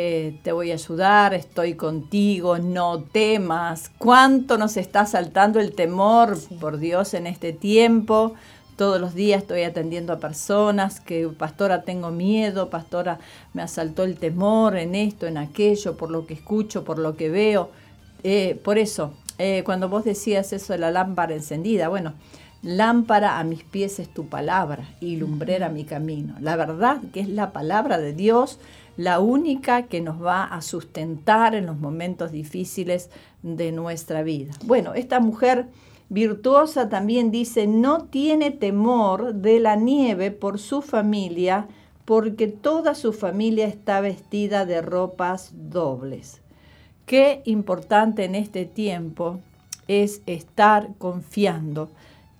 eh, 0.00 0.38
te 0.44 0.52
voy 0.52 0.70
a 0.70 0.74
ayudar, 0.74 1.34
estoy 1.34 1.74
contigo, 1.74 2.58
no 2.60 3.02
temas. 3.02 3.90
¿Cuánto 3.98 4.56
nos 4.56 4.76
está 4.76 5.06
saltando 5.06 5.58
el 5.58 5.72
temor, 5.72 6.38
por 6.60 6.78
Dios, 6.78 7.14
en 7.14 7.26
este 7.26 7.52
tiempo? 7.52 8.34
Todos 8.76 9.00
los 9.00 9.14
días 9.14 9.42
estoy 9.42 9.64
atendiendo 9.64 10.12
a 10.12 10.20
personas 10.20 11.00
que, 11.00 11.26
pastora, 11.26 11.82
tengo 11.82 12.12
miedo, 12.12 12.70
pastora, 12.70 13.18
me 13.54 13.62
asaltó 13.62 14.04
el 14.04 14.18
temor 14.18 14.76
en 14.76 14.94
esto, 14.94 15.26
en 15.26 15.36
aquello, 15.36 15.96
por 15.96 16.12
lo 16.12 16.26
que 16.26 16.34
escucho, 16.34 16.84
por 16.84 17.00
lo 17.00 17.16
que 17.16 17.28
veo. 17.28 17.70
Eh, 18.22 18.60
por 18.62 18.78
eso, 18.78 19.14
eh, 19.38 19.62
cuando 19.64 19.88
vos 19.88 20.04
decías 20.04 20.52
eso 20.52 20.74
de 20.74 20.78
la 20.78 20.92
lámpara 20.92 21.34
encendida, 21.34 21.88
bueno, 21.88 22.14
lámpara 22.62 23.38
a 23.38 23.44
mis 23.44 23.62
pies 23.62 23.98
es 23.98 24.08
tu 24.08 24.26
palabra 24.26 24.88
y 25.00 25.16
lumbrera 25.16 25.68
mi 25.68 25.84
camino. 25.84 26.34
La 26.40 26.56
verdad 26.56 27.00
que 27.12 27.20
es 27.20 27.28
la 27.28 27.52
palabra 27.52 27.98
de 27.98 28.12
Dios 28.12 28.58
la 28.98 29.20
única 29.20 29.84
que 29.86 30.00
nos 30.00 30.20
va 30.20 30.42
a 30.42 30.60
sustentar 30.60 31.54
en 31.54 31.66
los 31.66 31.78
momentos 31.78 32.32
difíciles 32.32 33.10
de 33.42 33.70
nuestra 33.70 34.24
vida. 34.24 34.52
Bueno, 34.64 34.92
esta 34.94 35.20
mujer 35.20 35.68
virtuosa 36.08 36.88
también 36.88 37.30
dice, 37.30 37.68
no 37.68 38.06
tiene 38.06 38.50
temor 38.50 39.34
de 39.34 39.60
la 39.60 39.76
nieve 39.76 40.32
por 40.32 40.58
su 40.58 40.82
familia, 40.82 41.68
porque 42.04 42.48
toda 42.48 42.96
su 42.96 43.12
familia 43.12 43.68
está 43.68 44.00
vestida 44.00 44.66
de 44.66 44.82
ropas 44.82 45.52
dobles. 45.54 46.40
Qué 47.06 47.42
importante 47.44 48.24
en 48.24 48.34
este 48.34 48.64
tiempo 48.64 49.38
es 49.86 50.22
estar 50.26 50.88
confiando 50.98 51.88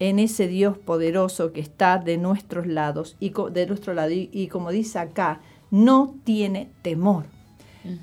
en 0.00 0.18
ese 0.18 0.46
Dios 0.46 0.78
poderoso 0.78 1.52
que 1.52 1.60
está 1.60 1.98
de 1.98 2.18
nuestros 2.18 2.66
lados 2.66 3.16
y 3.20 3.32
de 3.52 3.66
nuestro 3.66 3.94
lado 3.94 4.10
y, 4.12 4.48
como 4.48 4.70
dice 4.70 4.98
acá, 4.98 5.40
no 5.70 6.14
tiene 6.24 6.70
temor. 6.82 7.24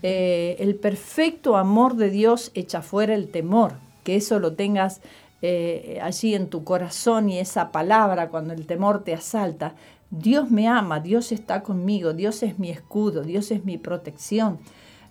Eh, 0.01 0.55
el 0.59 0.75
perfecto 0.75 1.57
amor 1.57 1.95
de 1.95 2.09
Dios 2.09 2.51
echa 2.55 2.81
fuera 2.81 3.13
el 3.13 3.29
temor, 3.29 3.73
que 4.03 4.15
eso 4.15 4.39
lo 4.39 4.53
tengas 4.53 5.01
eh, 5.41 5.99
allí 6.01 6.33
en 6.33 6.49
tu 6.49 6.63
corazón 6.63 7.29
y 7.29 7.37
esa 7.37 7.71
palabra 7.71 8.29
cuando 8.29 8.53
el 8.53 8.65
temor 8.65 9.03
te 9.03 9.13
asalta. 9.13 9.75
Dios 10.09 10.49
me 10.49 10.67
ama, 10.67 10.99
Dios 10.99 11.31
está 11.31 11.61
conmigo, 11.61 12.13
Dios 12.13 12.41
es 12.41 12.57
mi 12.57 12.69
escudo, 12.69 13.23
Dios 13.23 13.51
es 13.51 13.63
mi 13.63 13.77
protección. 13.77 14.59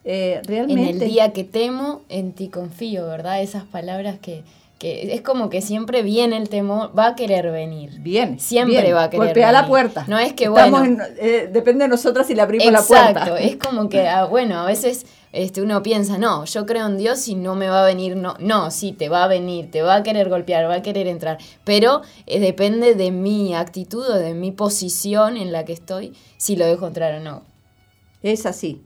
Eh, 0.04 0.40
realmente, 0.44 0.82
en 0.82 1.02
el 1.02 1.08
día 1.08 1.32
que 1.32 1.44
temo, 1.44 2.02
en 2.08 2.32
ti 2.32 2.48
confío, 2.48 3.06
¿verdad? 3.06 3.42
Esas 3.42 3.64
palabras 3.64 4.18
que, 4.18 4.44
que 4.84 5.14
es 5.14 5.22
como 5.22 5.48
que 5.48 5.62
siempre 5.62 6.02
viene 6.02 6.36
el 6.36 6.50
temor, 6.50 6.90
va 6.96 7.06
a 7.06 7.14
querer 7.14 7.50
venir. 7.50 8.00
Bien. 8.00 8.38
Siempre 8.38 8.92
va 8.92 9.04
a 9.04 9.10
querer 9.10 9.28
Golpea 9.28 9.50
la 9.50 9.66
puerta. 9.66 10.04
No 10.08 10.18
es 10.18 10.34
que, 10.34 10.50
bueno. 10.50 10.84
Eh, 11.18 11.48
depende 11.50 11.84
de 11.84 11.88
nosotras 11.88 12.26
si 12.26 12.34
le 12.34 12.42
abrimos 12.42 12.70
la 12.70 12.82
puerta. 12.82 13.08
Exacto. 13.08 13.36
Es 13.36 13.56
como 13.56 13.88
que, 13.88 14.06
ah, 14.06 14.24
bueno, 14.30 14.60
a 14.60 14.66
veces 14.66 15.06
este, 15.32 15.62
uno 15.62 15.82
piensa, 15.82 16.18
no, 16.18 16.44
yo 16.44 16.66
creo 16.66 16.86
en 16.86 16.98
Dios 16.98 17.26
y 17.28 17.34
no 17.34 17.54
me 17.54 17.70
va 17.70 17.82
a 17.82 17.86
venir, 17.86 18.14
no, 18.14 18.34
no, 18.40 18.70
sí, 18.70 18.92
te 18.92 19.08
va 19.08 19.24
a 19.24 19.26
venir, 19.26 19.70
te 19.70 19.80
va 19.80 19.94
a 19.94 20.02
querer 20.02 20.28
golpear, 20.28 20.68
va 20.68 20.74
a 20.74 20.82
querer 20.82 21.06
entrar. 21.06 21.38
Pero 21.64 22.02
eh, 22.26 22.38
depende 22.38 22.94
de 22.94 23.10
mi 23.10 23.54
actitud 23.54 24.06
o 24.06 24.18
de 24.18 24.34
mi 24.34 24.52
posición 24.52 25.38
en 25.38 25.50
la 25.50 25.64
que 25.64 25.72
estoy, 25.72 26.12
si 26.36 26.56
lo 26.56 26.66
dejo 26.66 26.86
entrar 26.86 27.14
o 27.14 27.20
no. 27.20 27.42
Es 28.22 28.44
así. 28.44 28.82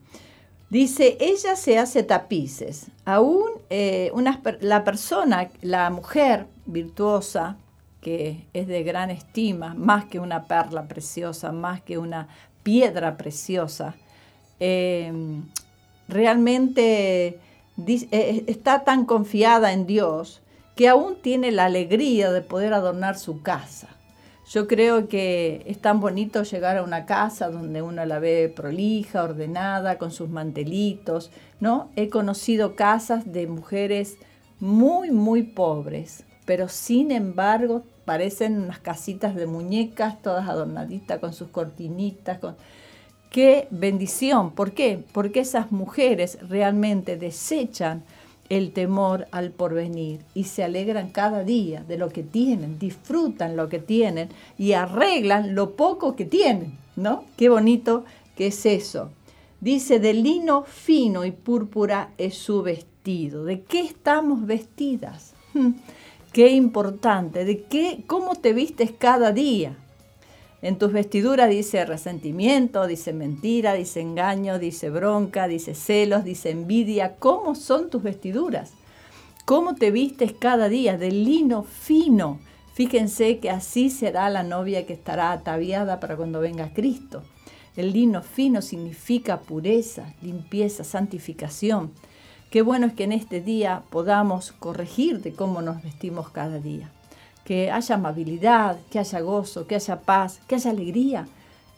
Dice, 0.71 1.17
ella 1.21 1.57
se 1.57 1.79
hace 1.79 2.03
tapices. 2.03 2.89
Aún 3.05 3.49
eh, 3.71 4.13
la 4.61 4.85
persona, 4.85 5.49
la 5.63 5.89
mujer 5.91 6.47
virtuosa, 6.67 7.57
que 8.03 8.47
es 8.53 8.67
de 8.67 8.83
gran 8.83 9.11
estima, 9.11 9.75
más 9.75 10.05
que 10.05 10.21
una 10.21 10.45
perla 10.45 10.87
preciosa, 10.87 11.53
más 11.53 11.81
que 11.81 11.97
una 11.97 12.29
piedra 12.63 13.17
preciosa, 13.17 13.95
eh, 14.61 15.13
realmente 16.07 17.39
eh, 17.87 18.45
está 18.47 18.85
tan 18.85 19.05
confiada 19.07 19.73
en 19.73 19.87
Dios 19.87 20.43
que 20.77 20.89
aún 20.89 21.17
tiene 21.21 21.51
la 21.51 21.65
alegría 21.65 22.31
de 22.31 22.43
poder 22.43 22.73
adornar 22.73 23.19
su 23.19 23.43
casa. 23.43 23.89
Yo 24.51 24.67
creo 24.67 25.09
que 25.09 25.63
es 25.67 25.79
tan 25.79 26.01
bonito 26.01 26.43
llegar 26.43 26.79
a 26.79 26.83
una 26.83 27.05
casa 27.05 27.51
donde 27.51 27.83
uno 27.83 28.07
la 28.07 28.19
ve 28.19 28.51
prolija, 28.55 29.23
ordenada, 29.23 29.99
con 29.99 30.11
sus 30.11 30.31
mantelitos, 30.31 31.31
¿no? 31.61 31.91
He 31.97 32.09
conocido 32.09 32.75
casas 32.75 33.31
de 33.31 33.47
mujeres 33.47 34.17
muy, 34.59 35.11
muy 35.11 35.43
pobres, 35.43 36.25
pero 36.47 36.69
sin 36.69 37.11
embargo 37.11 37.85
parecen 38.07 38.59
unas 38.59 38.79
casitas 38.79 39.35
de 39.35 39.45
muñecas, 39.45 40.23
todas 40.23 40.49
adornaditas 40.49 41.19
con 41.19 41.35
sus 41.35 41.49
cortinitas. 41.49 42.39
Con... 42.39 42.57
¡Qué 43.29 43.69
bendición! 43.71 44.53
¿Por 44.53 44.73
qué? 44.73 45.05
Porque 45.13 45.41
esas 45.41 45.73
mujeres 45.73 46.39
realmente 46.49 47.19
desechan 47.19 48.03
el 48.49 48.73
temor 48.73 49.29
al 49.31 49.51
porvenir 49.51 50.21
y 50.35 50.45
se 50.45 50.65
alegran 50.65 51.11
cada 51.11 51.45
día 51.45 51.85
de 51.85 51.99
lo 51.99 52.09
que 52.09 52.23
tienen, 52.23 52.79
disfrutan 52.79 53.57
lo 53.57 53.69
que 53.69 53.79
tienen 53.79 54.31
y 54.57 54.73
arreglan 54.73 55.55
lo 55.55 55.73
poco 55.77 56.17
que 56.17 56.25
tienen, 56.25 56.79
¿no? 56.97 57.25
Qué 57.37 57.49
bonito 57.49 58.05
que 58.37 58.49
es 58.49 58.67
eso. 58.67 59.11
Dice, 59.61 59.99
de 59.99 60.15
lino 60.15 60.63
fino 60.63 61.25
y 61.25 61.33
púrpura 61.33 62.13
es 62.17 62.37
su 62.37 62.63
vestido. 62.63 63.45
¿De 63.45 63.63
qué 63.63 63.81
estamos 63.81 64.47
vestidas? 64.47 65.35
Qué 66.33 66.51
importante, 66.53 67.47
de 67.47 67.63
qué, 67.63 68.05
cómo 68.07 68.35
te 68.35 68.53
vistes 68.53 68.93
cada 68.97 69.33
día. 69.33 69.75
En 70.61 70.77
tus 70.77 70.93
vestiduras 70.93 71.49
dice 71.49 71.85
resentimiento, 71.85 72.89
dice 72.89 73.13
mentira, 73.13 73.75
dice 73.75 74.01
engaño, 74.01 74.59
dice 74.59 74.91
bronca, 74.91 75.47
dice 75.47 75.75
celos, 75.75 76.25
dice 76.25 76.51
envidia. 76.51 77.15
¿Cómo 77.17 77.55
son 77.55 77.91
tus 77.91 78.03
vestiduras? 78.03 78.73
¿Cómo 79.45 79.77
te 79.77 79.93
vistes 79.93 80.33
cada 80.33 80.69
día? 80.69 80.99
De 80.99 81.13
lino 81.13 81.63
fino. 81.63 82.41
Fíjense 82.75 83.39
que 83.39 83.51
así 83.51 83.89
será 83.89 84.29
la 84.31 84.43
novia 84.43 84.85
que 84.85 84.95
estará 84.95 85.31
ataviada 85.31 86.01
para 86.01 86.17
cuando 86.17 86.41
venga 86.41 86.73
Cristo. 86.75 87.23
El 87.77 87.93
lino 87.93 88.23
fino 88.23 88.61
significa 88.61 89.41
pureza, 89.41 90.13
limpieza, 90.23 90.83
santificación. 90.83 91.93
Qué 92.51 92.63
bueno 92.63 92.89
es 92.89 92.95
que 92.95 93.05
en 93.05 93.13
este 93.13 93.41
día 93.41 93.85
podamos 93.91 94.51
corregir 94.51 95.23
de 95.23 95.33
cómo 95.33 95.63
nos 95.63 95.85
vestimos 95.85 96.31
cada 96.31 96.59
día 96.59 96.91
que 97.49 97.71
haya 97.71 97.95
amabilidad, 97.95 98.77
que 98.91 98.99
haya 98.99 99.21
gozo, 99.21 99.67
que 99.67 99.75
haya 99.75 100.03
paz, 100.03 100.39
que 100.47 100.57
haya 100.57 100.71
alegría. 100.71 101.27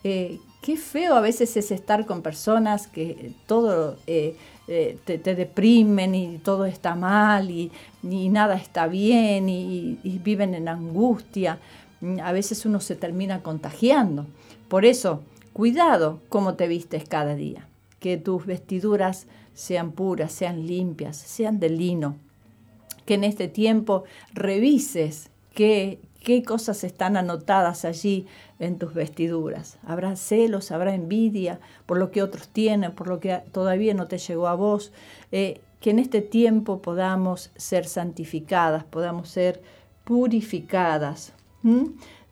Eh, 0.02 0.40
qué 0.60 0.76
feo 0.76 1.14
a 1.14 1.20
veces 1.20 1.56
es 1.56 1.70
estar 1.70 2.06
con 2.06 2.22
personas 2.22 2.88
que 2.88 3.34
todo 3.46 3.96
eh, 4.08 4.36
eh, 4.66 4.98
te, 5.04 5.18
deprimen 5.18 6.16
y 6.16 6.38
todo 6.38 6.66
está 6.66 6.96
mal 6.96 7.52
y, 7.52 7.70
nada 8.02 8.56
está 8.56 8.88
bien 8.88 9.48
y, 9.48 9.94
viven 10.24 10.56
en 10.56 10.66
angustia. 10.66 11.60
A 12.20 12.32
veces 12.32 12.66
uno 12.66 12.80
se 12.80 12.96
termina 12.96 13.44
contagiando. 13.44 14.26
Por 14.66 14.84
eso, 14.84 15.22
cuidado 15.52 16.18
cómo 16.28 16.54
te 16.54 16.66
vistes 16.66 17.08
cada 17.08 17.36
día. 17.36 17.68
Que 18.00 18.16
tus 18.16 18.44
vestiduras 18.44 19.28
sean 19.54 19.92
puras, 19.92 20.32
sean 20.32 20.66
limpias, 20.66 21.16
sean 21.16 21.60
de 21.60 21.68
lino. 21.68 22.16
Que 23.06 23.14
en 23.14 23.22
este 23.22 23.46
tiempo 23.46 24.02
revises 24.34 25.30
qué, 25.60 26.42
cosas 26.42 26.84
están 26.84 27.16
anotadas 27.16 27.84
allí 27.84 28.26
en 28.58 28.78
tus 28.78 28.94
vestiduras. 28.94 29.78
Habrá 29.84 30.16
celos, 30.16 30.70
habrá 30.70 30.94
envidia 30.94 31.60
por 31.86 31.98
lo 31.98 32.10
que 32.10 32.22
otros 32.22 32.48
tienen, 32.48 32.92
por 32.92 33.08
lo 33.08 33.20
que 33.20 33.42
todavía 33.52 33.94
no 33.94 34.06
te 34.06 34.18
llegó 34.18 34.48
a 34.48 34.54
vos. 34.54 34.92
Eh, 35.32 35.60
que 35.80 35.90
en 35.90 35.98
este 35.98 36.20
tiempo 36.20 36.82
podamos 36.82 37.50
ser 37.56 37.86
santificadas, 37.86 38.84
podamos 38.84 39.30
ser 39.30 39.62
purificadas. 40.04 41.32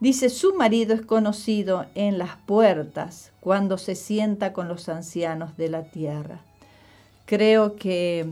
Dice, 0.00 0.28
su 0.28 0.54
marido 0.54 0.94
es 0.94 1.02
conocido 1.02 1.86
en 1.94 2.18
las 2.18 2.36
puertas 2.46 3.32
cuando 3.40 3.78
se 3.78 3.94
sienta 3.94 4.52
con 4.52 4.68
los 4.68 4.88
ancianos 4.88 5.56
de 5.56 5.68
la 5.70 5.84
tierra. 5.84 6.40
Creo 7.24 7.76
que 7.76 8.26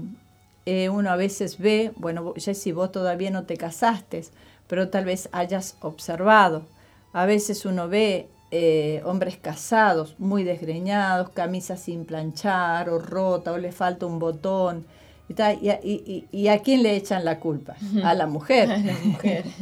eh, 0.67 0.89
uno 0.89 1.11
a 1.11 1.17
veces 1.17 1.59
ve, 1.59 1.93
bueno, 1.97 2.35
si 2.37 2.73
vos 2.73 2.93
todavía 2.93 3.31
no 3.31 3.45
te 3.45 3.57
casaste, 3.57 4.25
pero 4.69 4.89
tal 4.89 5.05
vez 5.05 5.29
hayas 5.33 5.77
observado. 5.81 6.67
A 7.13 7.27
veces 7.27 7.65
uno 7.65 7.89
ve 7.89 8.29
eh, 8.51 9.03
hombres 9.05 9.37
casados 9.37 10.15
muy 10.19 10.45
desgreñados, 10.45 11.31
camisas 11.31 11.81
sin 11.81 12.05
planchar 12.05 12.89
o 12.91 12.99
rota 12.99 13.53
o 13.53 13.59
le 13.59 13.73
falta 13.73 14.07
un 14.07 14.19
botón. 14.19 14.87
Y, 15.29 16.49
a 16.49 16.59
quién 16.61 16.85
le 16.85 16.95
echan 16.95 17.25
la 17.25 17.41
culpa? 17.41 17.75
A 18.05 18.15
la 18.15 18.27
mujer. 18.27 18.71
a 18.73 18.79
la 18.79 18.95
mujer. 19.05 19.45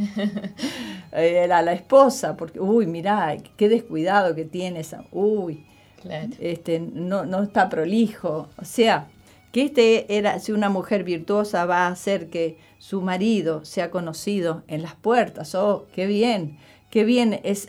Eh, 1.17 1.49
a 1.49 1.63
la 1.63 1.73
esposa, 1.73 2.37
porque, 2.37 2.59
uy, 2.59 2.87
mirá, 2.87 3.37
qué 3.57 3.69
descuidado 3.69 4.35
que 4.35 4.45
tiene 4.45 4.81
esa. 4.81 5.05
Uy, 5.13 5.65
este, 6.41 6.81
no, 6.81 7.25
no 7.25 7.45
está 7.45 7.69
prolijo. 7.69 8.49
O 8.57 8.65
sea, 8.65 9.07
que 9.55 9.67
este 9.67 10.17
era, 10.17 10.41
si 10.41 10.51
una 10.51 10.69
mujer 10.69 11.05
virtuosa 11.05 11.65
va 11.65 11.87
a 11.87 11.93
hacer 11.93 12.29
que 12.29 12.59
su 12.79 13.01
marido 13.01 13.65
sea 13.65 13.89
conocido 13.89 14.65
en 14.67 14.83
las 14.83 14.97
puertas, 14.97 15.55
oh, 15.55 15.87
qué 15.95 16.07
bien, 16.07 16.59
qué 16.91 17.05
bien 17.05 17.41
es 17.45 17.69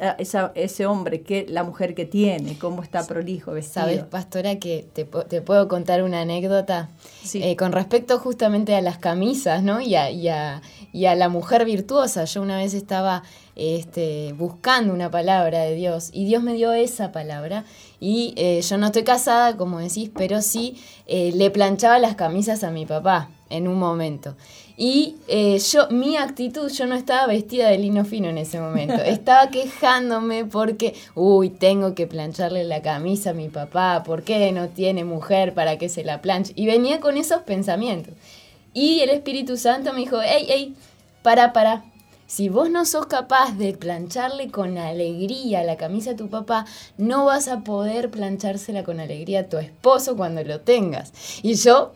ese 0.55 0.85
hombre, 0.87 1.21
que, 1.21 1.45
la 1.47 1.63
mujer 1.63 1.93
que 1.93 2.05
tiene, 2.05 2.57
cómo 2.57 2.81
está 2.81 3.05
prolijo 3.05 3.51
vestido. 3.51 3.85
Sabes, 3.85 4.03
pastora, 4.03 4.55
que 4.55 4.87
te, 4.93 5.05
puedo 5.05 5.67
contar 5.67 6.01
una 6.01 6.21
anécdota 6.21 6.89
eh, 7.35 7.55
con 7.55 7.71
respecto 7.71 8.17
justamente 8.17 8.73
a 8.73 8.81
las 8.81 8.97
camisas, 8.97 9.61
¿no? 9.61 9.79
Y 9.79 9.93
a, 9.93 10.09
y 10.09 10.27
a, 10.27 10.63
y 10.95 11.07
a 11.07 11.15
la 11.15 11.27
mujer 11.27 11.65
virtuosa. 11.65 12.23
Yo 12.23 12.41
una 12.41 12.55
vez 12.55 12.73
estaba 12.73 13.23
este, 13.57 14.33
buscando 14.37 14.93
una 14.93 15.11
palabra 15.11 15.59
de 15.59 15.75
Dios 15.75 16.09
y 16.13 16.23
Dios 16.23 16.41
me 16.41 16.53
dio 16.53 16.71
esa 16.71 17.11
palabra 17.11 17.65
y 17.99 18.33
eh, 18.37 18.61
yo 18.61 18.77
no 18.77 18.85
estoy 18.85 19.03
casada, 19.03 19.57
como 19.57 19.79
decís, 19.79 20.09
pero 20.15 20.41
sí 20.41 20.81
eh, 21.05 21.33
le 21.35 21.51
planchaba 21.51 21.99
las 21.99 22.15
camisas 22.15 22.63
a 22.63 22.71
mi 22.71 22.85
papá 22.85 23.29
en 23.49 23.67
un 23.67 23.77
momento. 23.77 24.35
Y 24.77 25.17
eh, 25.27 25.59
yo, 25.59 25.89
mi 25.89 26.15
actitud, 26.15 26.71
yo 26.71 26.85
no 26.85 26.95
estaba 26.95 27.27
vestida 27.27 27.67
de 27.69 27.77
lino 27.77 28.05
fino 28.05 28.29
en 28.29 28.37
ese 28.37 28.61
momento. 28.61 28.95
Estaba 29.05 29.49
quejándome 29.49 30.45
porque, 30.45 30.95
uy, 31.13 31.49
tengo 31.49 31.93
que 31.93 32.07
plancharle 32.07 32.63
la 32.63 32.81
camisa 32.81 33.31
a 33.31 33.33
mi 33.33 33.49
papá, 33.49 34.03
¿por 34.05 34.23
qué 34.23 34.51
no 34.53 34.69
tiene 34.69 35.03
mujer 35.03 35.53
para 35.53 35.77
que 35.77 35.89
se 35.89 36.05
la 36.05 36.21
planche? 36.21 36.53
Y 36.55 36.65
venía 36.65 36.99
con 37.01 37.17
esos 37.17 37.41
pensamientos. 37.41 38.13
Y 38.75 38.99
el 38.99 39.09
Espíritu 39.09 39.55
Santo 39.55 39.93
me 39.93 40.01
dijo, 40.01 40.17
hey, 40.21 40.45
hey, 40.49 40.75
para, 41.23 41.53
para, 41.53 41.85
Si 42.27 42.49
vos 42.49 42.69
no 42.69 42.83
sos 42.83 43.05
capaz 43.05 43.57
de 43.57 43.71
plancharle 43.71 44.51
con 44.51 44.77
alegría 44.77 45.63
la 45.63 45.77
camisa 45.77 46.11
a 46.11 46.15
tu 46.17 46.29
papá, 46.29 46.65
no 46.97 47.23
vas 47.23 47.47
a 47.47 47.63
poder 47.63 48.11
planchársela 48.11 48.83
con 48.83 48.99
alegría 48.99 49.39
a 49.39 49.49
tu 49.49 49.57
esposo 49.57 50.17
cuando 50.17 50.43
lo 50.43 50.59
tengas. 50.59 51.13
Y 51.41 51.55
yo 51.55 51.93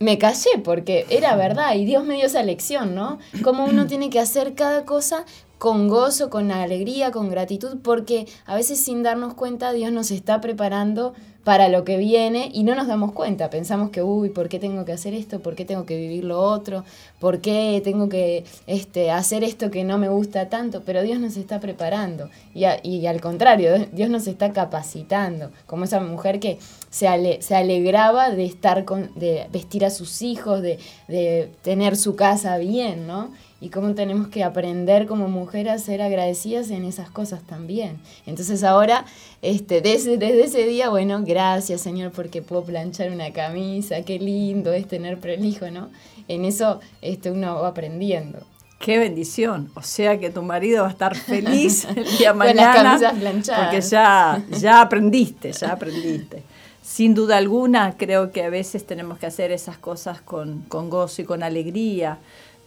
me 0.00 0.18
callé 0.18 0.58
porque 0.64 1.06
era 1.10 1.36
verdad 1.36 1.76
y 1.76 1.84
Dios 1.84 2.04
me 2.04 2.16
dio 2.16 2.26
esa 2.26 2.42
lección, 2.42 2.96
¿no? 2.96 3.20
Cómo 3.44 3.64
uno 3.64 3.86
tiene 3.86 4.10
que 4.10 4.18
hacer 4.18 4.54
cada 4.56 4.84
cosa 4.84 5.24
con 5.58 5.86
gozo, 5.86 6.28
con 6.28 6.50
alegría, 6.50 7.12
con 7.12 7.30
gratitud, 7.30 7.78
porque 7.84 8.26
a 8.46 8.56
veces 8.56 8.84
sin 8.84 9.04
darnos 9.04 9.34
cuenta 9.34 9.72
Dios 9.72 9.92
nos 9.92 10.10
está 10.10 10.40
preparando 10.40 11.14
para 11.44 11.68
lo 11.68 11.84
que 11.84 11.96
viene 11.96 12.50
y 12.52 12.62
no 12.62 12.74
nos 12.74 12.86
damos 12.86 13.12
cuenta. 13.12 13.50
Pensamos 13.50 13.90
que, 13.90 14.02
uy, 14.02 14.28
¿por 14.28 14.48
qué 14.48 14.58
tengo 14.58 14.84
que 14.84 14.92
hacer 14.92 15.14
esto? 15.14 15.40
¿Por 15.40 15.54
qué 15.54 15.64
tengo 15.64 15.86
que 15.86 15.96
vivir 15.96 16.24
lo 16.24 16.40
otro? 16.40 16.84
¿Por 17.18 17.40
qué 17.40 17.80
tengo 17.82 18.08
que 18.08 18.44
este, 18.66 19.10
hacer 19.10 19.42
esto 19.42 19.70
que 19.70 19.84
no 19.84 19.98
me 19.98 20.08
gusta 20.08 20.48
tanto? 20.48 20.82
Pero 20.84 21.02
Dios 21.02 21.18
nos 21.18 21.36
está 21.36 21.58
preparando 21.60 22.30
y, 22.54 22.64
y 22.88 23.06
al 23.06 23.20
contrario, 23.20 23.86
Dios 23.92 24.08
nos 24.08 24.26
está 24.26 24.52
capacitando, 24.52 25.50
como 25.66 25.84
esa 25.84 26.00
mujer 26.00 26.38
que 26.38 26.58
se, 26.90 27.38
se 27.42 27.54
alegraba 27.56 28.30
de 28.30 28.44
estar 28.44 28.84
con, 28.84 29.10
de 29.16 29.46
vestir 29.52 29.84
a 29.84 29.90
sus 29.90 30.22
hijos, 30.22 30.62
de, 30.62 30.78
de 31.08 31.50
tener 31.62 31.96
su 31.96 32.14
casa 32.14 32.56
bien, 32.58 33.06
¿no? 33.06 33.30
Y 33.62 33.68
cómo 33.68 33.94
tenemos 33.94 34.26
que 34.26 34.42
aprender 34.42 35.06
como 35.06 35.28
mujer 35.28 35.68
a 35.68 35.78
ser 35.78 36.02
agradecidas 36.02 36.70
en 36.72 36.84
esas 36.84 37.10
cosas 37.10 37.42
también. 37.42 38.00
Entonces 38.26 38.64
ahora, 38.64 39.04
este, 39.40 39.80
desde, 39.80 40.16
desde 40.16 40.42
ese 40.42 40.66
día, 40.66 40.88
bueno, 40.88 41.22
gracias 41.24 41.80
Señor 41.80 42.10
porque 42.10 42.42
puedo 42.42 42.64
planchar 42.64 43.12
una 43.12 43.32
camisa, 43.32 44.02
qué 44.02 44.18
lindo 44.18 44.72
es 44.72 44.88
tener 44.88 45.20
prelijo, 45.20 45.70
¿no? 45.70 45.90
En 46.26 46.44
eso 46.44 46.80
este, 47.02 47.30
uno 47.30 47.62
va 47.62 47.68
aprendiendo. 47.68 48.40
Qué 48.80 48.98
bendición. 48.98 49.70
O 49.74 49.82
sea 49.82 50.18
que 50.18 50.30
tu 50.30 50.42
marido 50.42 50.82
va 50.82 50.88
a 50.88 50.90
estar 50.90 51.14
feliz 51.14 51.86
el 51.96 52.04
día 52.18 52.34
mañana. 52.34 52.98
Porque 53.22 53.80
ya, 53.80 54.42
ya 54.58 54.80
aprendiste, 54.80 55.52
ya 55.52 55.70
aprendiste. 55.70 56.42
Sin 56.82 57.14
duda 57.14 57.36
alguna, 57.36 57.96
creo 57.96 58.32
que 58.32 58.42
a 58.42 58.50
veces 58.50 58.84
tenemos 58.84 59.18
que 59.18 59.26
hacer 59.26 59.52
esas 59.52 59.78
cosas 59.78 60.20
con, 60.20 60.62
con 60.62 60.90
gozo 60.90 61.22
y 61.22 61.24
con 61.24 61.44
alegría. 61.44 62.18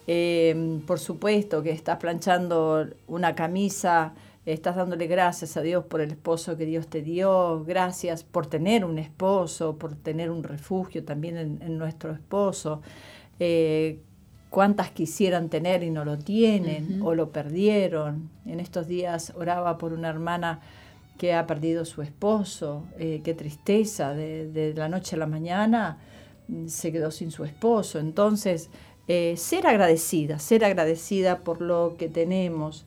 Em, 0.07 0.81
por 0.81 0.99
supuesto 0.99 1.63
que 1.63 1.71
estás 1.71 1.97
planchando 1.97 2.87
una 3.07 3.33
camisa, 3.33 4.13
estás 4.45 4.75
dándole 4.75 5.07
gracias 5.07 5.57
a 5.57 5.61
Dios 5.61 5.85
por 5.85 6.01
el 6.01 6.11
esposo 6.11 6.55
que 6.57 6.65
Dios 6.65 6.87
te 6.87 7.01
dio, 7.01 7.63
gracias 7.65 8.23
por 8.23 8.45
tener 8.45 8.85
un 8.85 8.99
esposo, 8.99 9.77
por 9.77 9.95
tener 9.95 10.29
un 10.29 10.43
refugio 10.43 11.03
también 11.03 11.59
en, 11.59 11.77
nuestro 11.77 12.13
esposo. 12.13 12.81
Eh, 13.39 13.99
cuántas 14.51 14.91
quisieran 14.91 15.49
tener 15.49 15.83
y 15.83 15.89
no 15.89 16.05
lo 16.05 16.17
tienen 16.17 17.01
o 17.03 17.15
lo 17.15 17.31
perdieron. 17.31 18.29
En 18.45 18.59
estos 18.59 18.87
días 18.87 19.33
oraba 19.35 19.77
por 19.77 19.91
una 19.91 20.09
hermana 20.09 20.61
que 21.17 21.33
ha 21.33 21.47
perdido 21.47 21.83
su 21.83 22.01
esposo, 22.01 22.83
eh, 22.99 23.21
qué 23.23 23.33
tristeza, 23.33 24.13
de, 24.13 24.51
de, 24.51 24.73
la 24.73 24.87
noche 24.87 25.15
a 25.15 25.19
la 25.19 25.27
mañana 25.27 25.97
mm, 26.47 26.67
se 26.67 26.91
quedó 26.91 27.09
sin 27.09 27.31
su 27.31 27.43
esposo. 27.43 27.99
Entonces, 27.99 28.69
eh, 29.07 29.35
ser 29.37 29.67
agradecida, 29.67 30.39
ser 30.39 30.65
agradecida 30.65 31.39
por 31.39 31.61
lo 31.61 31.95
que 31.97 32.09
tenemos. 32.09 32.85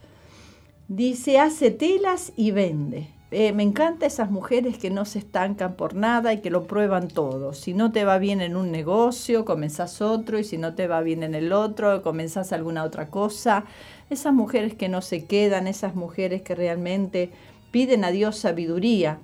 Dice, 0.88 1.38
hace 1.38 1.70
telas 1.70 2.32
y 2.37 2.50
vende. 2.50 3.08
Eh, 3.30 3.52
me 3.52 3.62
encanta 3.62 4.06
esas 4.06 4.30
mujeres 4.30 4.78
que 4.78 4.90
no 4.90 5.04
se 5.04 5.18
estancan 5.18 5.75
por 5.75 5.94
nada 5.94 6.32
y 6.32 6.40
que 6.40 6.50
lo 6.50 6.64
prueban 6.66 7.08
todo. 7.08 7.52
Si 7.52 7.75
no 7.75 7.92
te 7.92 8.04
va 8.04 8.18
bien 8.18 8.40
en 8.40 8.56
un 8.56 8.72
negocio, 8.72 9.44
comenzás 9.44 10.00
otro, 10.00 10.38
y 10.38 10.44
si 10.44 10.56
no 10.56 10.75
te 10.75 10.88
va 10.88 11.02
bien 11.02 11.22
en 11.22 11.34
el 11.34 11.52
otro, 11.52 12.02
comenzás 12.02 12.52
alguna 12.52 12.84
otra 12.84 13.08
cosa. 13.08 13.64
Esas 14.08 14.32
mujeres 14.32 14.75
que 14.75 14.88
no 14.88 15.02
se 15.02 15.26
quedan, 15.26 15.68
esas 15.68 15.94
mujeres 15.94 16.40
que 16.40 16.54
realmente 16.54 17.30
piden 17.70 18.02
a 18.04 18.10
Dios 18.10 18.38
sabiduría 18.38 19.18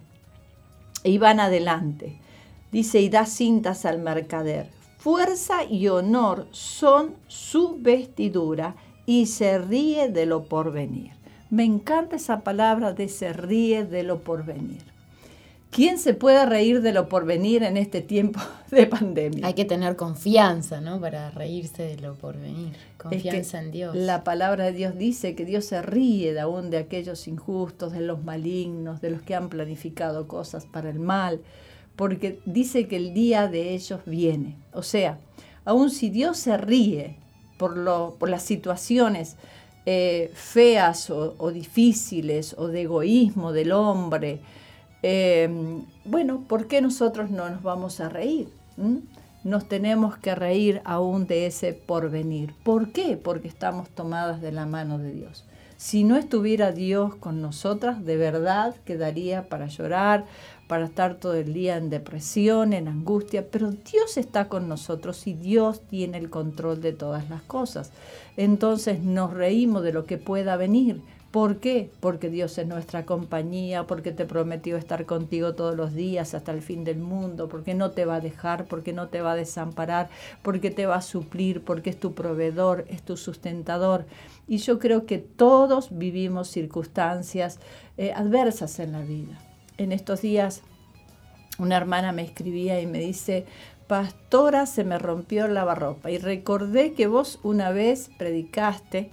y 1.02 1.16
van 1.16 1.40
adelante. 1.40 2.20
Dice, 2.70 3.00
y 3.00 3.08
da 3.08 3.24
cintas 3.24 3.86
al 3.86 4.00
mercader 4.00 4.83
fuerza 5.04 5.64
y 5.64 5.88
honor 5.88 6.46
son 6.50 7.16
su 7.28 7.76
vestidura 7.78 8.74
y 9.04 9.26
se 9.26 9.58
ríe 9.58 10.08
de 10.08 10.24
lo 10.24 10.44
porvenir. 10.44 11.12
Me 11.50 11.62
encanta 11.62 12.16
esa 12.16 12.40
palabra 12.40 12.94
de 12.94 13.10
se 13.10 13.34
ríe 13.34 13.84
de 13.84 14.02
lo 14.02 14.20
porvenir. 14.20 14.80
¿Quién 15.70 15.98
se 15.98 16.14
puede 16.14 16.46
reír 16.46 16.80
de 16.80 16.94
lo 16.94 17.10
porvenir 17.10 17.64
en 17.64 17.76
este 17.76 18.00
tiempo 18.00 18.40
de 18.70 18.86
pandemia? 18.86 19.46
Hay 19.46 19.52
que 19.52 19.66
tener 19.66 19.94
confianza, 19.96 20.80
¿no? 20.80 20.98
Para 20.98 21.30
reírse 21.30 21.82
de 21.82 21.98
lo 21.98 22.14
porvenir. 22.14 22.72
Confianza 22.96 23.60
en 23.60 23.72
Dios. 23.72 23.94
La 23.94 24.24
palabra 24.24 24.64
de 24.64 24.72
Dios 24.72 24.96
dice 24.96 25.34
que 25.34 25.44
Dios 25.44 25.66
se 25.66 25.82
ríe 25.82 26.32
de 26.32 26.40
aún 26.40 26.70
de 26.70 26.78
aquellos 26.78 27.28
injustos, 27.28 27.92
de 27.92 28.00
los 28.00 28.24
malignos, 28.24 29.02
de 29.02 29.10
los 29.10 29.20
que 29.20 29.34
han 29.34 29.50
planificado 29.50 30.26
cosas 30.28 30.64
para 30.64 30.88
el 30.88 30.98
mal 30.98 31.42
porque 31.96 32.40
dice 32.44 32.88
que 32.88 32.96
el 32.96 33.14
día 33.14 33.48
de 33.48 33.74
ellos 33.74 34.00
viene. 34.06 34.56
O 34.72 34.82
sea, 34.82 35.18
aun 35.64 35.90
si 35.90 36.10
Dios 36.10 36.38
se 36.38 36.56
ríe 36.56 37.16
por, 37.58 37.76
lo, 37.76 38.16
por 38.18 38.28
las 38.28 38.42
situaciones 38.42 39.36
eh, 39.86 40.30
feas 40.34 41.10
o, 41.10 41.50
difíciles 41.50 42.54
o 42.58 42.68
de 42.68 42.82
egoísmo 42.82 43.52
del 43.52 43.72
hombre, 43.72 44.40
eh, 45.02 45.48
bueno, 46.04 46.44
¿por 46.48 46.66
qué 46.66 46.80
nosotros 46.80 47.30
no 47.30 47.48
nos 47.50 47.62
vamos 47.62 48.00
a 48.00 48.08
reír? 48.08 48.48
¿Mm? 48.76 48.98
Nos 49.44 49.68
tenemos 49.68 50.16
que 50.16 50.34
reír 50.34 50.80
aún 50.84 51.26
de 51.26 51.46
ese 51.46 51.74
porvenir. 51.74 52.54
¿Por 52.64 52.92
qué? 52.92 53.18
Porque 53.18 53.46
estamos 53.46 53.90
tomadas 53.90 54.40
de 54.40 54.52
la 54.52 54.64
mano 54.64 54.98
de 54.98 55.12
Dios. 55.12 55.44
Si 55.76 56.02
no 56.02 56.16
estuviera 56.16 56.72
Dios 56.72 57.14
con 57.16 57.42
nosotras, 57.42 58.04
de 58.06 58.16
verdad 58.16 58.74
quedaría 58.86 59.48
para 59.50 59.66
llorar, 59.66 60.24
para 60.66 60.86
estar 60.86 61.16
todo 61.16 61.34
el 61.34 61.52
día 61.52 61.76
en 61.76 61.90
depresión, 61.90 62.72
en 62.72 62.88
angustia, 62.88 63.46
pero 63.50 63.70
Dios 63.70 64.16
está 64.16 64.48
con 64.48 64.68
nosotros 64.68 65.26
y 65.26 65.34
Dios 65.34 65.82
tiene 65.82 66.18
el 66.18 66.30
control 66.30 66.80
de 66.80 66.92
todas 66.92 67.28
las 67.28 67.42
cosas. 67.42 67.92
Entonces 68.36 69.00
nos 69.00 69.32
reímos 69.32 69.82
de 69.82 69.92
lo 69.92 70.06
que 70.06 70.18
pueda 70.18 70.56
venir. 70.56 71.02
¿Por 71.30 71.56
qué? 71.58 71.90
Porque 71.98 72.30
Dios 72.30 72.56
es 72.58 72.66
nuestra 72.68 73.04
compañía, 73.04 73.88
porque 73.88 74.12
te 74.12 74.24
prometió 74.24 74.76
estar 74.76 75.04
contigo 75.04 75.56
todos 75.56 75.74
los 75.74 75.92
días 75.92 76.32
hasta 76.32 76.52
el 76.52 76.62
fin 76.62 76.84
del 76.84 76.98
mundo, 76.98 77.48
porque 77.48 77.74
no 77.74 77.90
te 77.90 78.04
va 78.04 78.16
a 78.16 78.20
dejar, 78.20 78.66
porque 78.66 78.92
no 78.92 79.08
te 79.08 79.20
va 79.20 79.32
a 79.32 79.36
desamparar, 79.36 80.08
porque 80.42 80.70
te 80.70 80.86
va 80.86 80.94
a 80.94 81.02
suplir, 81.02 81.62
porque 81.62 81.90
es 81.90 81.98
tu 81.98 82.14
proveedor, 82.14 82.84
es 82.88 83.02
tu 83.02 83.16
sustentador. 83.16 84.06
Y 84.46 84.58
yo 84.58 84.78
creo 84.78 85.06
que 85.06 85.18
todos 85.18 85.88
vivimos 85.90 86.46
circunstancias 86.46 87.58
eh, 87.96 88.12
adversas 88.12 88.78
en 88.78 88.92
la 88.92 89.00
vida 89.00 89.36
en 89.78 89.92
estos 89.92 90.22
días 90.22 90.62
una 91.58 91.76
hermana 91.76 92.12
me 92.12 92.22
escribía 92.22 92.80
y 92.80 92.86
me 92.86 92.98
dice, 92.98 93.46
pastora, 93.86 94.66
se 94.66 94.84
me 94.84 94.98
rompió 94.98 95.46
el 95.46 95.54
lavarropa. 95.54 96.10
Y 96.10 96.18
recordé 96.18 96.92
que 96.94 97.06
vos 97.06 97.38
una 97.42 97.70
vez 97.70 98.10
predicaste 98.18 99.10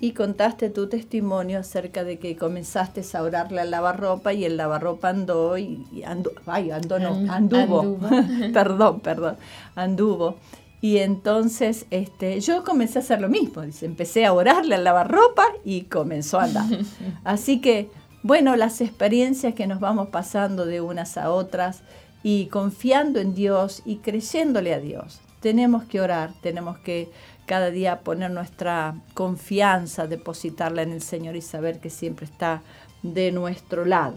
y 0.00 0.12
contaste 0.12 0.70
tu 0.70 0.88
testimonio 0.88 1.60
acerca 1.60 2.04
de 2.04 2.18
que 2.18 2.36
comenzaste 2.36 3.02
a 3.16 3.22
orarle 3.22 3.60
al 3.60 3.70
lavarropa 3.70 4.32
y 4.32 4.44
el 4.44 4.56
lavarropa 4.56 5.10
andó 5.10 5.56
y, 5.56 6.02
anduvo, 6.04 6.34
ay, 6.46 6.70
andó, 6.70 6.98
no, 6.98 7.32
anduvo, 7.32 7.98
perdón, 8.52 9.00
perdón, 9.00 9.36
anduvo. 9.74 10.36
Y 10.80 10.98
entonces 10.98 11.86
este, 11.90 12.40
yo 12.40 12.62
comencé 12.64 12.98
a 12.98 13.02
hacer 13.02 13.20
lo 13.20 13.30
mismo, 13.30 13.62
dice, 13.62 13.86
empecé 13.86 14.26
a 14.26 14.34
orarle 14.34 14.74
al 14.74 14.84
lavarropa 14.84 15.44
y 15.64 15.82
comenzó 15.82 16.38
a 16.38 16.44
andar. 16.44 16.66
Así 17.24 17.62
que 17.62 17.88
bueno, 18.24 18.56
las 18.56 18.80
experiencias 18.80 19.52
que 19.52 19.66
nos 19.66 19.80
vamos 19.80 20.08
pasando 20.08 20.64
de 20.64 20.80
unas 20.80 21.18
a 21.18 21.30
otras 21.30 21.82
y 22.22 22.46
confiando 22.46 23.20
en 23.20 23.34
Dios 23.34 23.82
y 23.84 23.96
creyéndole 23.96 24.72
a 24.72 24.80
Dios. 24.80 25.20
Tenemos 25.40 25.84
que 25.84 26.00
orar, 26.00 26.32
tenemos 26.40 26.78
que 26.78 27.10
cada 27.44 27.70
día 27.70 28.00
poner 28.00 28.30
nuestra 28.30 28.94
confianza, 29.12 30.06
depositarla 30.06 30.80
en 30.80 30.92
el 30.92 31.02
Señor 31.02 31.36
y 31.36 31.42
saber 31.42 31.80
que 31.80 31.90
siempre 31.90 32.24
está 32.24 32.62
de 33.02 33.30
nuestro 33.30 33.84
lado. 33.84 34.16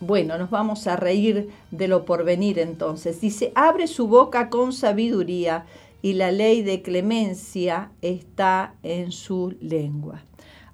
Bueno, 0.00 0.36
nos 0.36 0.50
vamos 0.50 0.88
a 0.88 0.96
reír 0.96 1.48
de 1.70 1.86
lo 1.86 2.04
porvenir 2.04 2.58
entonces. 2.58 3.20
Dice, 3.20 3.52
abre 3.54 3.86
su 3.86 4.08
boca 4.08 4.50
con 4.50 4.72
sabiduría 4.72 5.64
y 6.02 6.14
la 6.14 6.32
ley 6.32 6.62
de 6.62 6.82
clemencia 6.82 7.92
está 8.02 8.74
en 8.82 9.12
su 9.12 9.54
lengua 9.60 10.24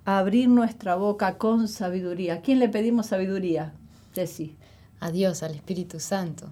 abrir 0.06 0.48
nuestra 0.48 0.94
boca 0.94 1.36
con 1.36 1.68
sabiduría. 1.68 2.34
¿A 2.34 2.40
quién 2.40 2.60
le 2.60 2.68
pedimos 2.68 3.06
sabiduría? 3.06 3.72
Ceci. 4.14 4.56
A 5.00 5.10
Dios, 5.10 5.42
al 5.42 5.54
Espíritu 5.54 6.00
Santo. 6.00 6.46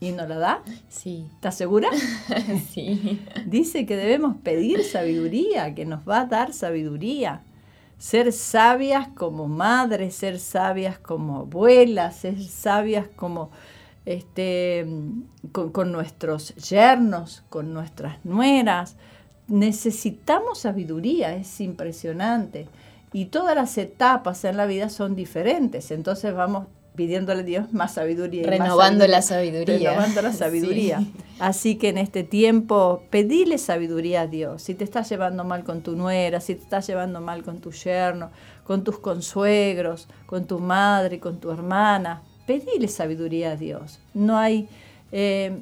¿Y 0.00 0.10
nos 0.12 0.28
la 0.28 0.38
da? 0.38 0.62
Sí. 0.88 1.26
¿Estás 1.34 1.56
segura? 1.56 1.90
sí. 2.72 3.20
Dice 3.46 3.86
que 3.86 3.96
debemos 3.96 4.36
pedir 4.38 4.82
sabiduría, 4.82 5.74
que 5.74 5.84
nos 5.84 6.08
va 6.08 6.22
a 6.22 6.26
dar 6.26 6.52
sabiduría. 6.52 7.42
Ser 7.98 8.32
sabias 8.32 9.08
como 9.08 9.46
madres, 9.46 10.16
ser 10.16 10.40
sabias 10.40 10.98
como 10.98 11.40
abuelas, 11.40 12.16
ser 12.16 12.42
sabias 12.42 13.08
como 13.14 13.50
este, 14.06 14.86
con, 15.52 15.70
con 15.70 15.92
nuestros 15.92 16.54
yernos, 16.56 17.42
con 17.48 17.72
nuestras 17.72 18.24
nueras, 18.24 18.96
necesitamos 19.48 20.60
sabiduría, 20.60 21.34
es 21.36 21.60
impresionante. 21.60 22.68
Y 23.16 23.24
todas 23.24 23.56
las 23.56 23.78
etapas 23.78 24.44
en 24.44 24.58
la 24.58 24.66
vida 24.66 24.90
son 24.90 25.16
diferentes, 25.16 25.90
entonces 25.90 26.34
vamos 26.34 26.66
pidiéndole 26.96 27.40
a 27.40 27.44
Dios 27.44 27.72
más 27.72 27.94
sabiduría. 27.94 28.46
Renovando 28.46 29.06
la 29.06 29.22
sabiduría. 29.22 29.92
Renovando 29.92 30.20
la 30.20 30.32
sabiduría. 30.34 31.02
Así 31.38 31.76
que 31.76 31.88
en 31.88 31.96
este 31.96 32.24
tiempo, 32.24 33.04
pedile 33.08 33.56
sabiduría 33.56 34.20
a 34.20 34.26
Dios. 34.26 34.60
Si 34.60 34.74
te 34.74 34.84
estás 34.84 35.08
llevando 35.08 35.44
mal 35.44 35.64
con 35.64 35.80
tu 35.80 35.96
nuera, 35.96 36.40
si 36.40 36.56
te 36.56 36.62
estás 36.62 36.86
llevando 36.86 37.22
mal 37.22 37.42
con 37.42 37.62
tu 37.62 37.72
yerno, 37.72 38.32
con 38.64 38.84
tus 38.84 38.98
consuegros, 38.98 40.08
con 40.26 40.44
tu 40.44 40.58
madre, 40.58 41.18
con 41.18 41.40
tu 41.40 41.50
hermana, 41.50 42.20
pedile 42.46 42.86
sabiduría 42.86 43.52
a 43.52 43.56
Dios. 43.56 43.98
No 44.12 44.36
hay 44.36 44.68
eh, 45.10 45.58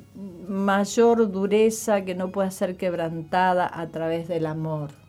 mayor 0.49 1.31
dureza 1.31 2.05
que 2.05 2.17
no 2.17 2.33
pueda 2.33 2.51
ser 2.51 2.77
quebrantada 2.77 3.71
a 3.73 3.87
través 3.90 4.27
del 4.27 4.47
amor. 4.47 5.04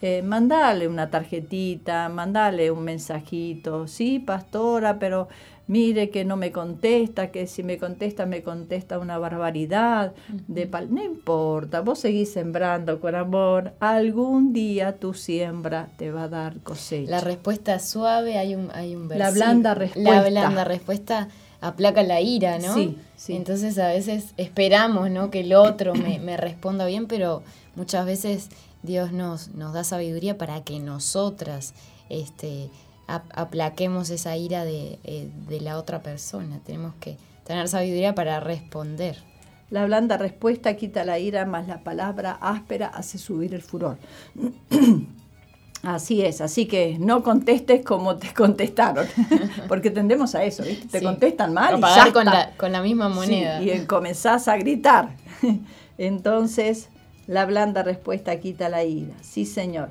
Eh, 0.00 0.22
mandale 0.22 0.86
una 0.86 1.10
tarjetita, 1.10 2.08
mandale 2.08 2.70
un 2.70 2.84
mensajito, 2.84 3.88
sí, 3.88 4.20
pastora, 4.20 5.00
pero 5.00 5.28
mire 5.66 6.10
que 6.10 6.24
no 6.24 6.36
me 6.36 6.52
contesta, 6.52 7.32
que 7.32 7.48
si 7.48 7.64
me 7.64 7.78
contesta 7.78 8.24
me 8.24 8.42
contesta 8.42 8.98
una 9.00 9.18
barbaridad 9.18 10.12
de 10.46 10.66
pal 10.66 10.94
no 10.94 11.04
importa, 11.04 11.80
vos 11.80 11.98
seguís 11.98 12.32
sembrando 12.32 13.00
con 13.00 13.16
amor, 13.16 13.72
algún 13.80 14.52
día 14.52 14.96
tu 14.96 15.14
siembra 15.14 15.88
te 15.96 16.12
va 16.12 16.24
a 16.24 16.28
dar 16.28 16.58
cosecha. 16.60 17.10
La 17.10 17.20
respuesta 17.20 17.78
suave, 17.80 18.38
hay 18.38 18.54
un 18.54 18.70
hay 18.72 18.94
un 18.94 19.08
La 19.08 19.30
blanda 19.32 19.74
respuesta. 19.74 20.10
La 20.10 20.28
blanda 20.28 20.64
respuesta 20.64 21.28
aplaca 21.60 22.02
la 22.02 22.20
ira, 22.20 22.58
¿no? 22.58 22.72
Sí, 22.74 22.96
sí. 23.16 23.34
Entonces 23.34 23.78
a 23.78 23.88
veces 23.88 24.32
esperamos, 24.36 25.10
¿no? 25.10 25.30
Que 25.30 25.40
el 25.40 25.52
otro 25.54 25.92
me, 25.94 26.18
me 26.18 26.36
responda 26.36 26.86
bien, 26.86 27.06
pero 27.06 27.42
muchas 27.74 28.06
veces 28.06 28.48
Dios 28.82 29.12
nos, 29.12 29.48
nos 29.48 29.72
da 29.72 29.84
sabiduría 29.84 30.38
para 30.38 30.62
que 30.62 30.80
nosotras 30.80 31.74
este, 32.08 32.70
aplaquemos 33.06 34.10
esa 34.10 34.36
ira 34.36 34.64
de, 34.64 34.98
eh, 35.04 35.30
de 35.48 35.60
la 35.60 35.78
otra 35.78 36.02
persona. 36.02 36.60
Tenemos 36.64 36.94
que 37.00 37.16
tener 37.44 37.68
sabiduría 37.68 38.14
para 38.14 38.40
responder. 38.40 39.16
La 39.70 39.84
blanda 39.84 40.16
respuesta 40.16 40.76
quita 40.76 41.04
la 41.04 41.18
ira, 41.18 41.44
más 41.44 41.68
la 41.68 41.82
palabra 41.82 42.38
áspera 42.40 42.86
hace 42.86 43.18
subir 43.18 43.54
el 43.54 43.62
furor. 43.62 43.98
Así 45.82 46.22
es, 46.22 46.40
así 46.40 46.66
que 46.66 46.96
no 46.98 47.22
contestes 47.22 47.84
como 47.84 48.16
te 48.16 48.34
contestaron, 48.34 49.06
porque 49.68 49.90
tendemos 49.90 50.34
a 50.34 50.42
eso, 50.42 50.64
¿viste? 50.64 50.88
Te 50.88 51.02
contestan 51.02 51.54
mal. 51.54 51.78
y 51.78 52.10
con 52.10 52.24
la, 52.24 52.50
con 52.56 52.72
la, 52.72 52.82
misma 52.82 53.08
moneda. 53.08 53.62
y 53.62 53.86
comenzás 53.86 54.48
a 54.48 54.56
gritar. 54.56 55.10
Entonces, 55.98 56.88
la 57.28 57.44
blanda 57.46 57.84
respuesta 57.84 58.40
quita 58.40 58.68
la 58.68 58.82
ira. 58.82 59.14
Sí, 59.20 59.46
Señor. 59.46 59.90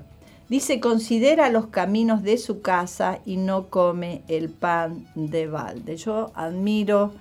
Dice, 0.50 0.80
considera 0.80 1.50
los 1.50 1.68
caminos 1.68 2.24
de 2.24 2.38
su 2.38 2.62
casa 2.62 3.20
y 3.26 3.38
no 3.38 3.68
come 3.68 4.24
el 4.28 4.50
pan 4.50 5.08
de 5.14 5.48
balde. 5.48 5.98
Yo 5.98 6.32
admiro 6.36 7.14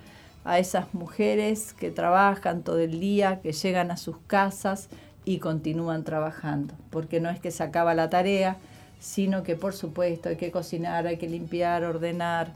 a 0.45 0.59
esas 0.59 0.95
mujeres 0.95 1.73
que 1.75 1.91
trabajan 1.91 2.63
todo 2.63 2.79
el 2.79 2.99
día, 2.99 3.41
que 3.43 3.53
llegan 3.53 3.91
a 3.91 3.97
sus 3.97 4.17
casas 4.27 4.89
y 5.25 5.39
continúan 5.39 6.05
trabajando, 6.05 6.75
porque 6.91 7.21
no 7.21 7.29
es 7.29 7.41
que 7.41 7.51
se 7.51 7.65
acaba 7.65 7.95
la 7.95 8.09
tarea, 8.09 8.57
sino 9.01 9.43
que 9.43 9.57
por 9.57 9.75
supuesto 9.75 10.29
hay 10.29 10.37
que 10.37 10.53
cocinar, 10.53 11.07
hay 11.07 11.19
que 11.19 11.29
limpiar, 11.29 11.85
ordenar, 11.85 12.53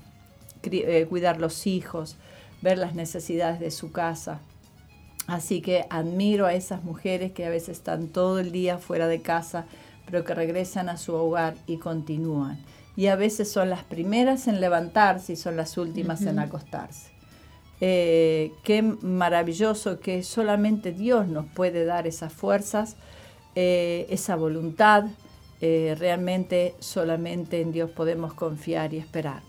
eh, 0.62 1.06
cuidar 1.10 1.40
los 1.40 1.66
hijos, 1.66 2.16
ver 2.62 2.78
las 2.78 2.94
necesidades 2.94 3.60
de 3.60 3.72
su 3.72 3.90
casa. 3.92 4.40
Así 5.26 5.60
que 5.60 5.86
admiro 5.90 6.46
a 6.46 6.54
esas 6.54 6.82
mujeres 6.82 7.32
que 7.32 7.46
a 7.46 7.50
veces 7.50 7.78
están 7.78 8.08
todo 8.08 8.38
el 8.38 8.52
día 8.52 8.78
fuera 8.78 9.06
de 9.06 9.22
casa, 9.22 9.66
pero 10.06 10.24
que 10.24 10.34
regresan 10.34 10.88
a 10.88 10.96
su 10.96 11.14
hogar 11.14 11.54
y 11.66 11.76
continúan. 11.76 12.58
Y 12.96 13.06
a 13.06 13.16
veces 13.16 13.50
son 13.50 13.70
las 13.70 13.84
primeras 13.84 14.48
en 14.48 14.60
levantarse 14.60 15.34
y 15.34 15.36
son 15.36 15.56
las 15.56 15.78
últimas 15.78 16.22
en 16.22 16.38
acostarse. 16.38 17.10
Eh, 17.80 18.52
qué 18.62 18.82
maravilloso 18.82 20.00
que 20.00 20.22
solamente 20.22 20.92
Dios 20.92 21.28
nos 21.28 21.46
puede 21.46 21.84
dar 21.84 22.06
esas 22.06 22.32
fuerzas, 22.32 22.96
eh, 23.54 24.06
esa 24.10 24.36
voluntad. 24.36 25.04
Eh, 25.62 25.94
realmente 25.98 26.74
solamente 26.78 27.60
en 27.60 27.70
Dios 27.70 27.90
podemos 27.90 28.32
confiar 28.34 28.94
y 28.94 28.98
esperar. 28.98 29.42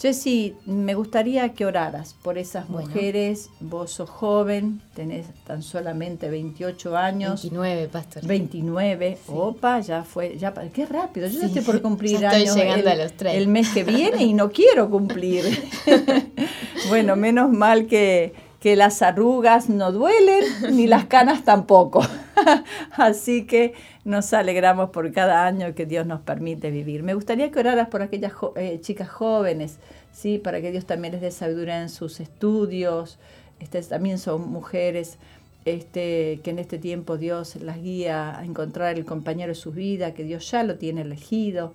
Jessy, 0.00 0.54
me 0.64 0.94
gustaría 0.94 1.54
que 1.54 1.66
oraras 1.66 2.14
por 2.22 2.38
esas 2.38 2.68
mujeres. 2.68 3.50
Vos 3.58 3.90
sos 3.90 4.08
joven, 4.08 4.80
tenés 4.94 5.26
tan 5.44 5.62
solamente 5.62 6.30
28 6.30 6.96
años. 6.96 7.42
29, 7.42 7.88
pastor. 7.88 8.24
29. 8.24 9.18
Opa, 9.26 9.80
ya 9.80 10.04
fue, 10.04 10.38
ya 10.38 10.54
qué 10.72 10.86
rápido. 10.86 11.26
Yo 11.26 11.40
ya 11.40 11.46
estoy 11.46 11.62
por 11.62 11.82
cumplir 11.82 12.20
ya 12.20 12.30
estoy 12.30 12.60
llegando 12.60 12.90
el, 12.90 13.00
a 13.00 13.04
los 13.04 13.12
tres. 13.14 13.34
el 13.34 13.48
mes 13.48 13.70
que 13.70 13.82
viene 13.82 14.22
y 14.22 14.34
no 14.34 14.52
quiero 14.52 14.88
cumplir. 14.88 15.44
bueno, 16.88 17.16
menos 17.16 17.50
mal 17.50 17.86
que, 17.86 18.34
que 18.60 18.76
las 18.76 19.02
arrugas 19.02 19.68
no 19.68 19.90
duelen 19.90 20.44
ni 20.76 20.86
las 20.86 21.06
canas 21.06 21.44
tampoco. 21.44 22.06
Así 22.92 23.46
que 23.46 23.74
nos 24.04 24.32
alegramos 24.32 24.90
por 24.90 25.12
cada 25.12 25.46
año 25.46 25.74
que 25.74 25.86
Dios 25.86 26.06
nos 26.06 26.20
permite 26.20 26.70
vivir. 26.70 27.02
Me 27.02 27.14
gustaría 27.14 27.50
que 27.50 27.60
oraras 27.60 27.88
por 27.88 28.02
aquellas 28.02 28.32
eh, 28.56 28.78
chicas 28.80 29.08
jóvenes, 29.08 29.78
¿sí? 30.12 30.38
para 30.38 30.60
que 30.60 30.70
Dios 30.70 30.86
también 30.86 31.12
les 31.12 31.20
dé 31.20 31.30
sabiduría 31.30 31.80
en 31.80 31.88
sus 31.88 32.20
estudios. 32.20 33.18
Este, 33.60 33.82
también 33.82 34.18
son 34.18 34.48
mujeres 34.50 35.18
este, 35.64 36.40
que 36.42 36.50
en 36.50 36.58
este 36.58 36.78
tiempo 36.78 37.16
Dios 37.16 37.56
las 37.56 37.82
guía 37.82 38.38
a 38.38 38.44
encontrar 38.44 38.96
el 38.96 39.04
compañero 39.04 39.50
de 39.50 39.54
su 39.54 39.72
vida, 39.72 40.14
que 40.14 40.24
Dios 40.24 40.50
ya 40.50 40.62
lo 40.62 40.76
tiene 40.76 41.02
elegido. 41.02 41.74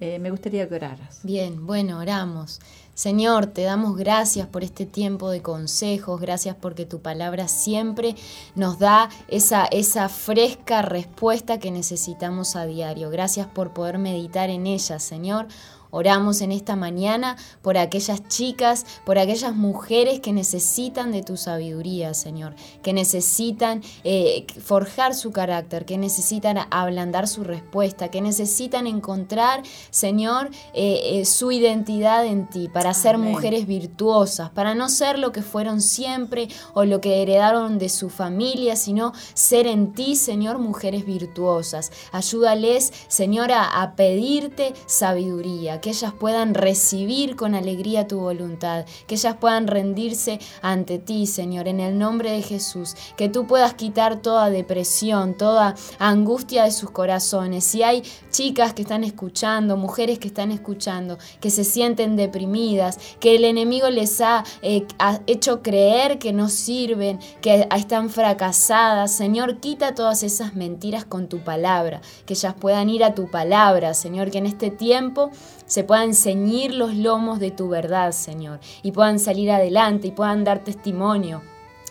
Eh, 0.00 0.18
me 0.18 0.30
gustaría 0.30 0.68
que 0.68 0.74
oraras. 0.74 1.20
Bien, 1.22 1.66
bueno, 1.66 1.98
oramos. 1.98 2.60
Señor, 2.94 3.46
te 3.46 3.62
damos 3.62 3.96
gracias 3.96 4.46
por 4.46 4.64
este 4.64 4.84
tiempo 4.84 5.30
de 5.30 5.40
consejos, 5.40 6.20
gracias 6.20 6.56
porque 6.60 6.84
tu 6.84 7.00
palabra 7.00 7.48
siempre 7.48 8.16
nos 8.54 8.78
da 8.78 9.08
esa, 9.28 9.64
esa 9.64 10.10
fresca 10.10 10.82
respuesta 10.82 11.58
que 11.58 11.70
necesitamos 11.70 12.54
a 12.54 12.66
diario. 12.66 13.08
Gracias 13.08 13.46
por 13.46 13.72
poder 13.72 13.96
meditar 13.98 14.50
en 14.50 14.66
ella, 14.66 14.98
Señor. 14.98 15.46
Oramos 15.94 16.40
en 16.40 16.52
esta 16.52 16.74
mañana 16.74 17.36
por 17.60 17.76
aquellas 17.76 18.26
chicas, 18.26 18.86
por 19.04 19.18
aquellas 19.18 19.54
mujeres 19.54 20.20
que 20.20 20.32
necesitan 20.32 21.12
de 21.12 21.22
tu 21.22 21.36
sabiduría, 21.36 22.14
Señor, 22.14 22.54
que 22.82 22.94
necesitan 22.94 23.82
eh, 24.02 24.46
forjar 24.64 25.14
su 25.14 25.32
carácter, 25.32 25.84
que 25.84 25.98
necesitan 25.98 26.60
ablandar 26.70 27.28
su 27.28 27.44
respuesta, 27.44 28.10
que 28.10 28.22
necesitan 28.22 28.86
encontrar, 28.86 29.64
Señor, 29.90 30.48
eh, 30.72 31.20
eh, 31.20 31.24
su 31.26 31.52
identidad 31.52 32.24
en 32.24 32.48
ti, 32.48 32.70
para 32.70 32.94
ser 32.94 33.18
mujeres 33.18 33.66
virtuosas, 33.66 34.48
para 34.48 34.74
no 34.74 34.88
ser 34.88 35.18
lo 35.18 35.30
que 35.30 35.42
fueron 35.42 35.82
siempre 35.82 36.48
o 36.72 36.86
lo 36.86 37.02
que 37.02 37.20
heredaron 37.20 37.76
de 37.78 37.90
su 37.90 38.08
familia, 38.08 38.76
sino 38.76 39.12
ser 39.34 39.66
en 39.66 39.92
ti, 39.92 40.16
Señor, 40.16 40.58
mujeres 40.58 41.04
virtuosas. 41.04 41.92
Ayúdales, 42.12 42.94
Señor, 43.08 43.50
a 43.52 43.92
pedirte 43.94 44.72
sabiduría 44.86 45.81
que 45.82 45.90
ellas 45.90 46.14
puedan 46.18 46.54
recibir 46.54 47.36
con 47.36 47.54
alegría 47.54 48.08
tu 48.08 48.20
voluntad, 48.20 48.86
que 49.06 49.16
ellas 49.16 49.36
puedan 49.38 49.66
rendirse 49.66 50.38
ante 50.62 50.98
ti, 50.98 51.26
Señor, 51.26 51.68
en 51.68 51.80
el 51.80 51.98
nombre 51.98 52.30
de 52.30 52.40
Jesús, 52.40 52.94
que 53.16 53.28
tú 53.28 53.46
puedas 53.46 53.74
quitar 53.74 54.22
toda 54.22 54.48
depresión, 54.48 55.36
toda 55.36 55.74
angustia 55.98 56.64
de 56.64 56.70
sus 56.70 56.90
corazones. 56.90 57.64
Si 57.64 57.82
hay 57.82 58.02
chicas 58.30 58.72
que 58.72 58.82
están 58.82 59.04
escuchando, 59.04 59.76
mujeres 59.76 60.18
que 60.18 60.28
están 60.28 60.52
escuchando, 60.52 61.18
que 61.40 61.50
se 61.50 61.64
sienten 61.64 62.16
deprimidas, 62.16 62.98
que 63.20 63.36
el 63.36 63.44
enemigo 63.44 63.90
les 63.90 64.20
ha, 64.20 64.44
eh, 64.62 64.86
hecho 65.26 65.62
creer 65.62 66.18
que 66.18 66.32
no 66.32 66.48
sirven, 66.48 67.18
que 67.40 67.68
están 67.76 68.08
fracasadas, 68.08 69.12
Señor, 69.12 69.58
quita 69.58 69.94
todas 69.94 70.22
esas 70.22 70.54
mentiras 70.54 71.04
con 71.04 71.28
tu 71.28 71.40
palabra, 71.40 72.00
que 72.24 72.34
ellas 72.34 72.54
puedan 72.58 72.88
ir 72.88 73.02
a 73.02 73.14
tu 73.14 73.28
palabra, 73.28 73.94
Señor, 73.94 74.30
que 74.30 74.38
en 74.38 74.46
este 74.46 74.70
tiempo 74.70 75.30
se 75.72 75.84
puedan 75.84 76.12
ceñir 76.12 76.74
los 76.74 76.94
lomos 76.94 77.40
de 77.40 77.50
tu 77.50 77.70
verdad, 77.70 78.12
Señor, 78.12 78.60
y 78.82 78.92
puedan 78.92 79.18
salir 79.18 79.50
adelante 79.50 80.08
y 80.08 80.10
puedan 80.10 80.44
dar 80.44 80.62
testimonio 80.62 81.40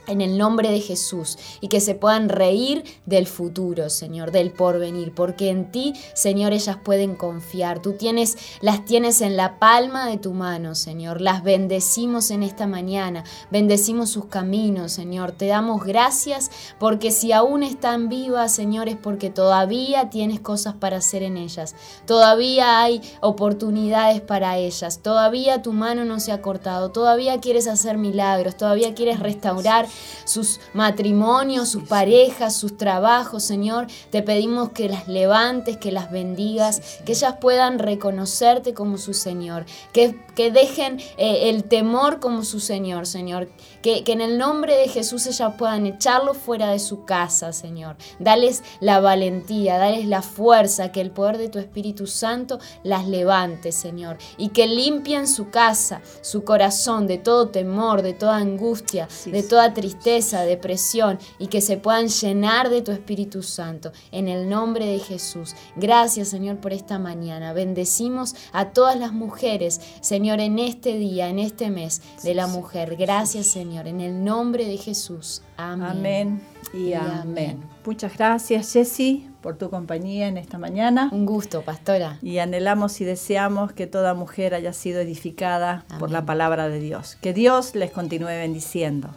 en 0.07 0.21
el 0.21 0.37
nombre 0.37 0.71
de 0.71 0.81
Jesús 0.81 1.37
y 1.61 1.67
que 1.67 1.79
se 1.79 1.95
puedan 1.95 2.29
reír 2.29 2.83
del 3.05 3.27
futuro, 3.27 3.89
Señor, 3.89 4.31
del 4.31 4.51
porvenir, 4.51 5.13
porque 5.13 5.49
en 5.49 5.71
ti, 5.71 5.93
Señor, 6.13 6.53
ellas 6.53 6.77
pueden 6.83 7.15
confiar. 7.15 7.81
Tú 7.81 7.93
tienes 7.93 8.37
las 8.61 8.85
tienes 8.85 9.21
en 9.21 9.37
la 9.37 9.59
palma 9.59 10.07
de 10.07 10.17
tu 10.17 10.33
mano, 10.33 10.75
Señor. 10.75 11.21
Las 11.21 11.43
bendecimos 11.43 12.31
en 12.31 12.43
esta 12.43 12.67
mañana, 12.67 13.23
bendecimos 13.49 14.09
sus 14.09 14.25
caminos, 14.25 14.91
Señor. 14.91 15.31
Te 15.31 15.47
damos 15.47 15.83
gracias 15.83 16.51
porque 16.79 17.11
si 17.11 17.31
aún 17.31 17.63
están 17.63 18.09
vivas, 18.09 18.53
Señor, 18.53 18.89
es 18.89 18.97
porque 18.97 19.29
todavía 19.29 20.09
tienes 20.09 20.39
cosas 20.39 20.75
para 20.75 20.97
hacer 20.97 21.23
en 21.23 21.37
ellas. 21.37 21.75
Todavía 22.05 22.81
hay 22.81 23.01
oportunidades 23.21 24.21
para 24.21 24.57
ellas. 24.57 24.99
Todavía 25.01 25.61
tu 25.61 25.73
mano 25.73 26.05
no 26.05 26.19
se 26.19 26.31
ha 26.31 26.41
cortado. 26.41 26.91
Todavía 26.91 27.39
quieres 27.39 27.67
hacer 27.67 27.97
milagros, 27.97 28.57
todavía 28.57 28.93
quieres 28.93 29.19
restaurar 29.19 29.87
sus 30.25 30.59
matrimonios, 30.73 31.69
sus 31.69 31.83
parejas, 31.83 32.55
sus 32.55 32.77
trabajos, 32.77 33.43
Señor. 33.43 33.87
Te 34.09 34.21
pedimos 34.21 34.69
que 34.69 34.89
las 34.89 35.07
levantes, 35.07 35.77
que 35.77 35.91
las 35.91 36.11
bendigas, 36.11 36.81
que 37.05 37.13
ellas 37.13 37.35
puedan 37.39 37.79
reconocerte 37.79 38.73
como 38.73 38.97
su 38.97 39.13
Señor, 39.13 39.65
que, 39.93 40.19
que 40.41 40.49
dejen 40.49 40.99
eh, 41.17 41.49
el 41.49 41.65
temor 41.65 42.19
como 42.19 42.43
su 42.43 42.59
Señor, 42.59 43.05
Señor. 43.05 43.47
Que, 43.83 44.03
que 44.03 44.13
en 44.13 44.21
el 44.21 44.39
nombre 44.39 44.75
de 44.75 44.87
Jesús 44.87 45.27
ellas 45.27 45.53
puedan 45.55 45.85
echarlo 45.85 46.33
fuera 46.33 46.71
de 46.71 46.79
su 46.79 47.05
casa, 47.05 47.53
Señor. 47.53 47.95
Dales 48.17 48.63
la 48.79 48.99
valentía, 48.99 49.77
dales 49.77 50.07
la 50.07 50.23
fuerza, 50.23 50.91
que 50.91 51.01
el 51.01 51.11
poder 51.11 51.37
de 51.37 51.49
tu 51.49 51.59
Espíritu 51.59 52.07
Santo 52.07 52.59
las 52.83 53.07
levante, 53.07 53.71
Señor. 53.71 54.17
Y 54.37 54.49
que 54.49 54.65
limpien 54.65 55.27
su 55.27 55.51
casa, 55.51 56.01
su 56.21 56.43
corazón 56.43 57.05
de 57.05 57.19
todo 57.19 57.49
temor, 57.49 58.01
de 58.01 58.13
toda 58.13 58.37
angustia, 58.37 59.07
de 59.25 59.43
toda 59.43 59.75
tristeza, 59.75 60.41
depresión. 60.41 61.19
Y 61.37 61.47
que 61.47 61.61
se 61.61 61.77
puedan 61.77 62.07
llenar 62.07 62.69
de 62.71 62.81
tu 62.81 62.91
Espíritu 62.91 63.43
Santo. 63.43 63.91
En 64.11 64.27
el 64.27 64.49
nombre 64.49 64.87
de 64.87 64.97
Jesús. 64.97 65.53
Gracias, 65.75 66.29
Señor, 66.29 66.57
por 66.57 66.73
esta 66.73 66.97
mañana. 66.97 67.53
Bendecimos 67.53 68.33
a 68.53 68.69
todas 68.69 68.97
las 68.97 69.13
mujeres, 69.13 69.81
Señor, 70.01 70.30
en 70.39 70.59
este 70.59 70.97
día, 70.97 71.29
en 71.29 71.39
este 71.39 71.69
mes 71.69 72.01
de 72.23 72.33
la 72.33 72.47
mujer. 72.47 72.95
Gracias, 72.95 73.47
Señor, 73.47 73.87
en 73.87 74.01
el 74.01 74.23
nombre 74.23 74.65
de 74.65 74.77
Jesús. 74.77 75.41
Amén. 75.57 75.87
Amén 75.87 76.41
y, 76.73 76.93
amén. 76.93 77.63
Muchas 77.85 78.15
gracias, 78.15 78.73
Jessy, 78.73 79.27
por 79.41 79.57
tu 79.57 79.69
compañía 79.69 80.27
en 80.27 80.37
esta 80.37 80.57
mañana. 80.57 81.09
Un 81.11 81.25
gusto, 81.25 81.63
pastora. 81.63 82.19
Y 82.21 82.37
anhelamos 82.37 83.01
y 83.01 83.05
deseamos 83.05 83.73
que 83.73 83.87
toda 83.87 84.13
mujer 84.13 84.53
haya 84.53 84.71
sido 84.71 85.01
edificada 85.01 85.85
por 85.99 86.11
la 86.11 86.25
palabra 86.25 86.69
de 86.69 86.79
Dios. 86.79 87.17
Que 87.21 87.33
Dios 87.33 87.75
les 87.75 87.91
continúe 87.91 88.27
bendiciendo. 88.27 89.09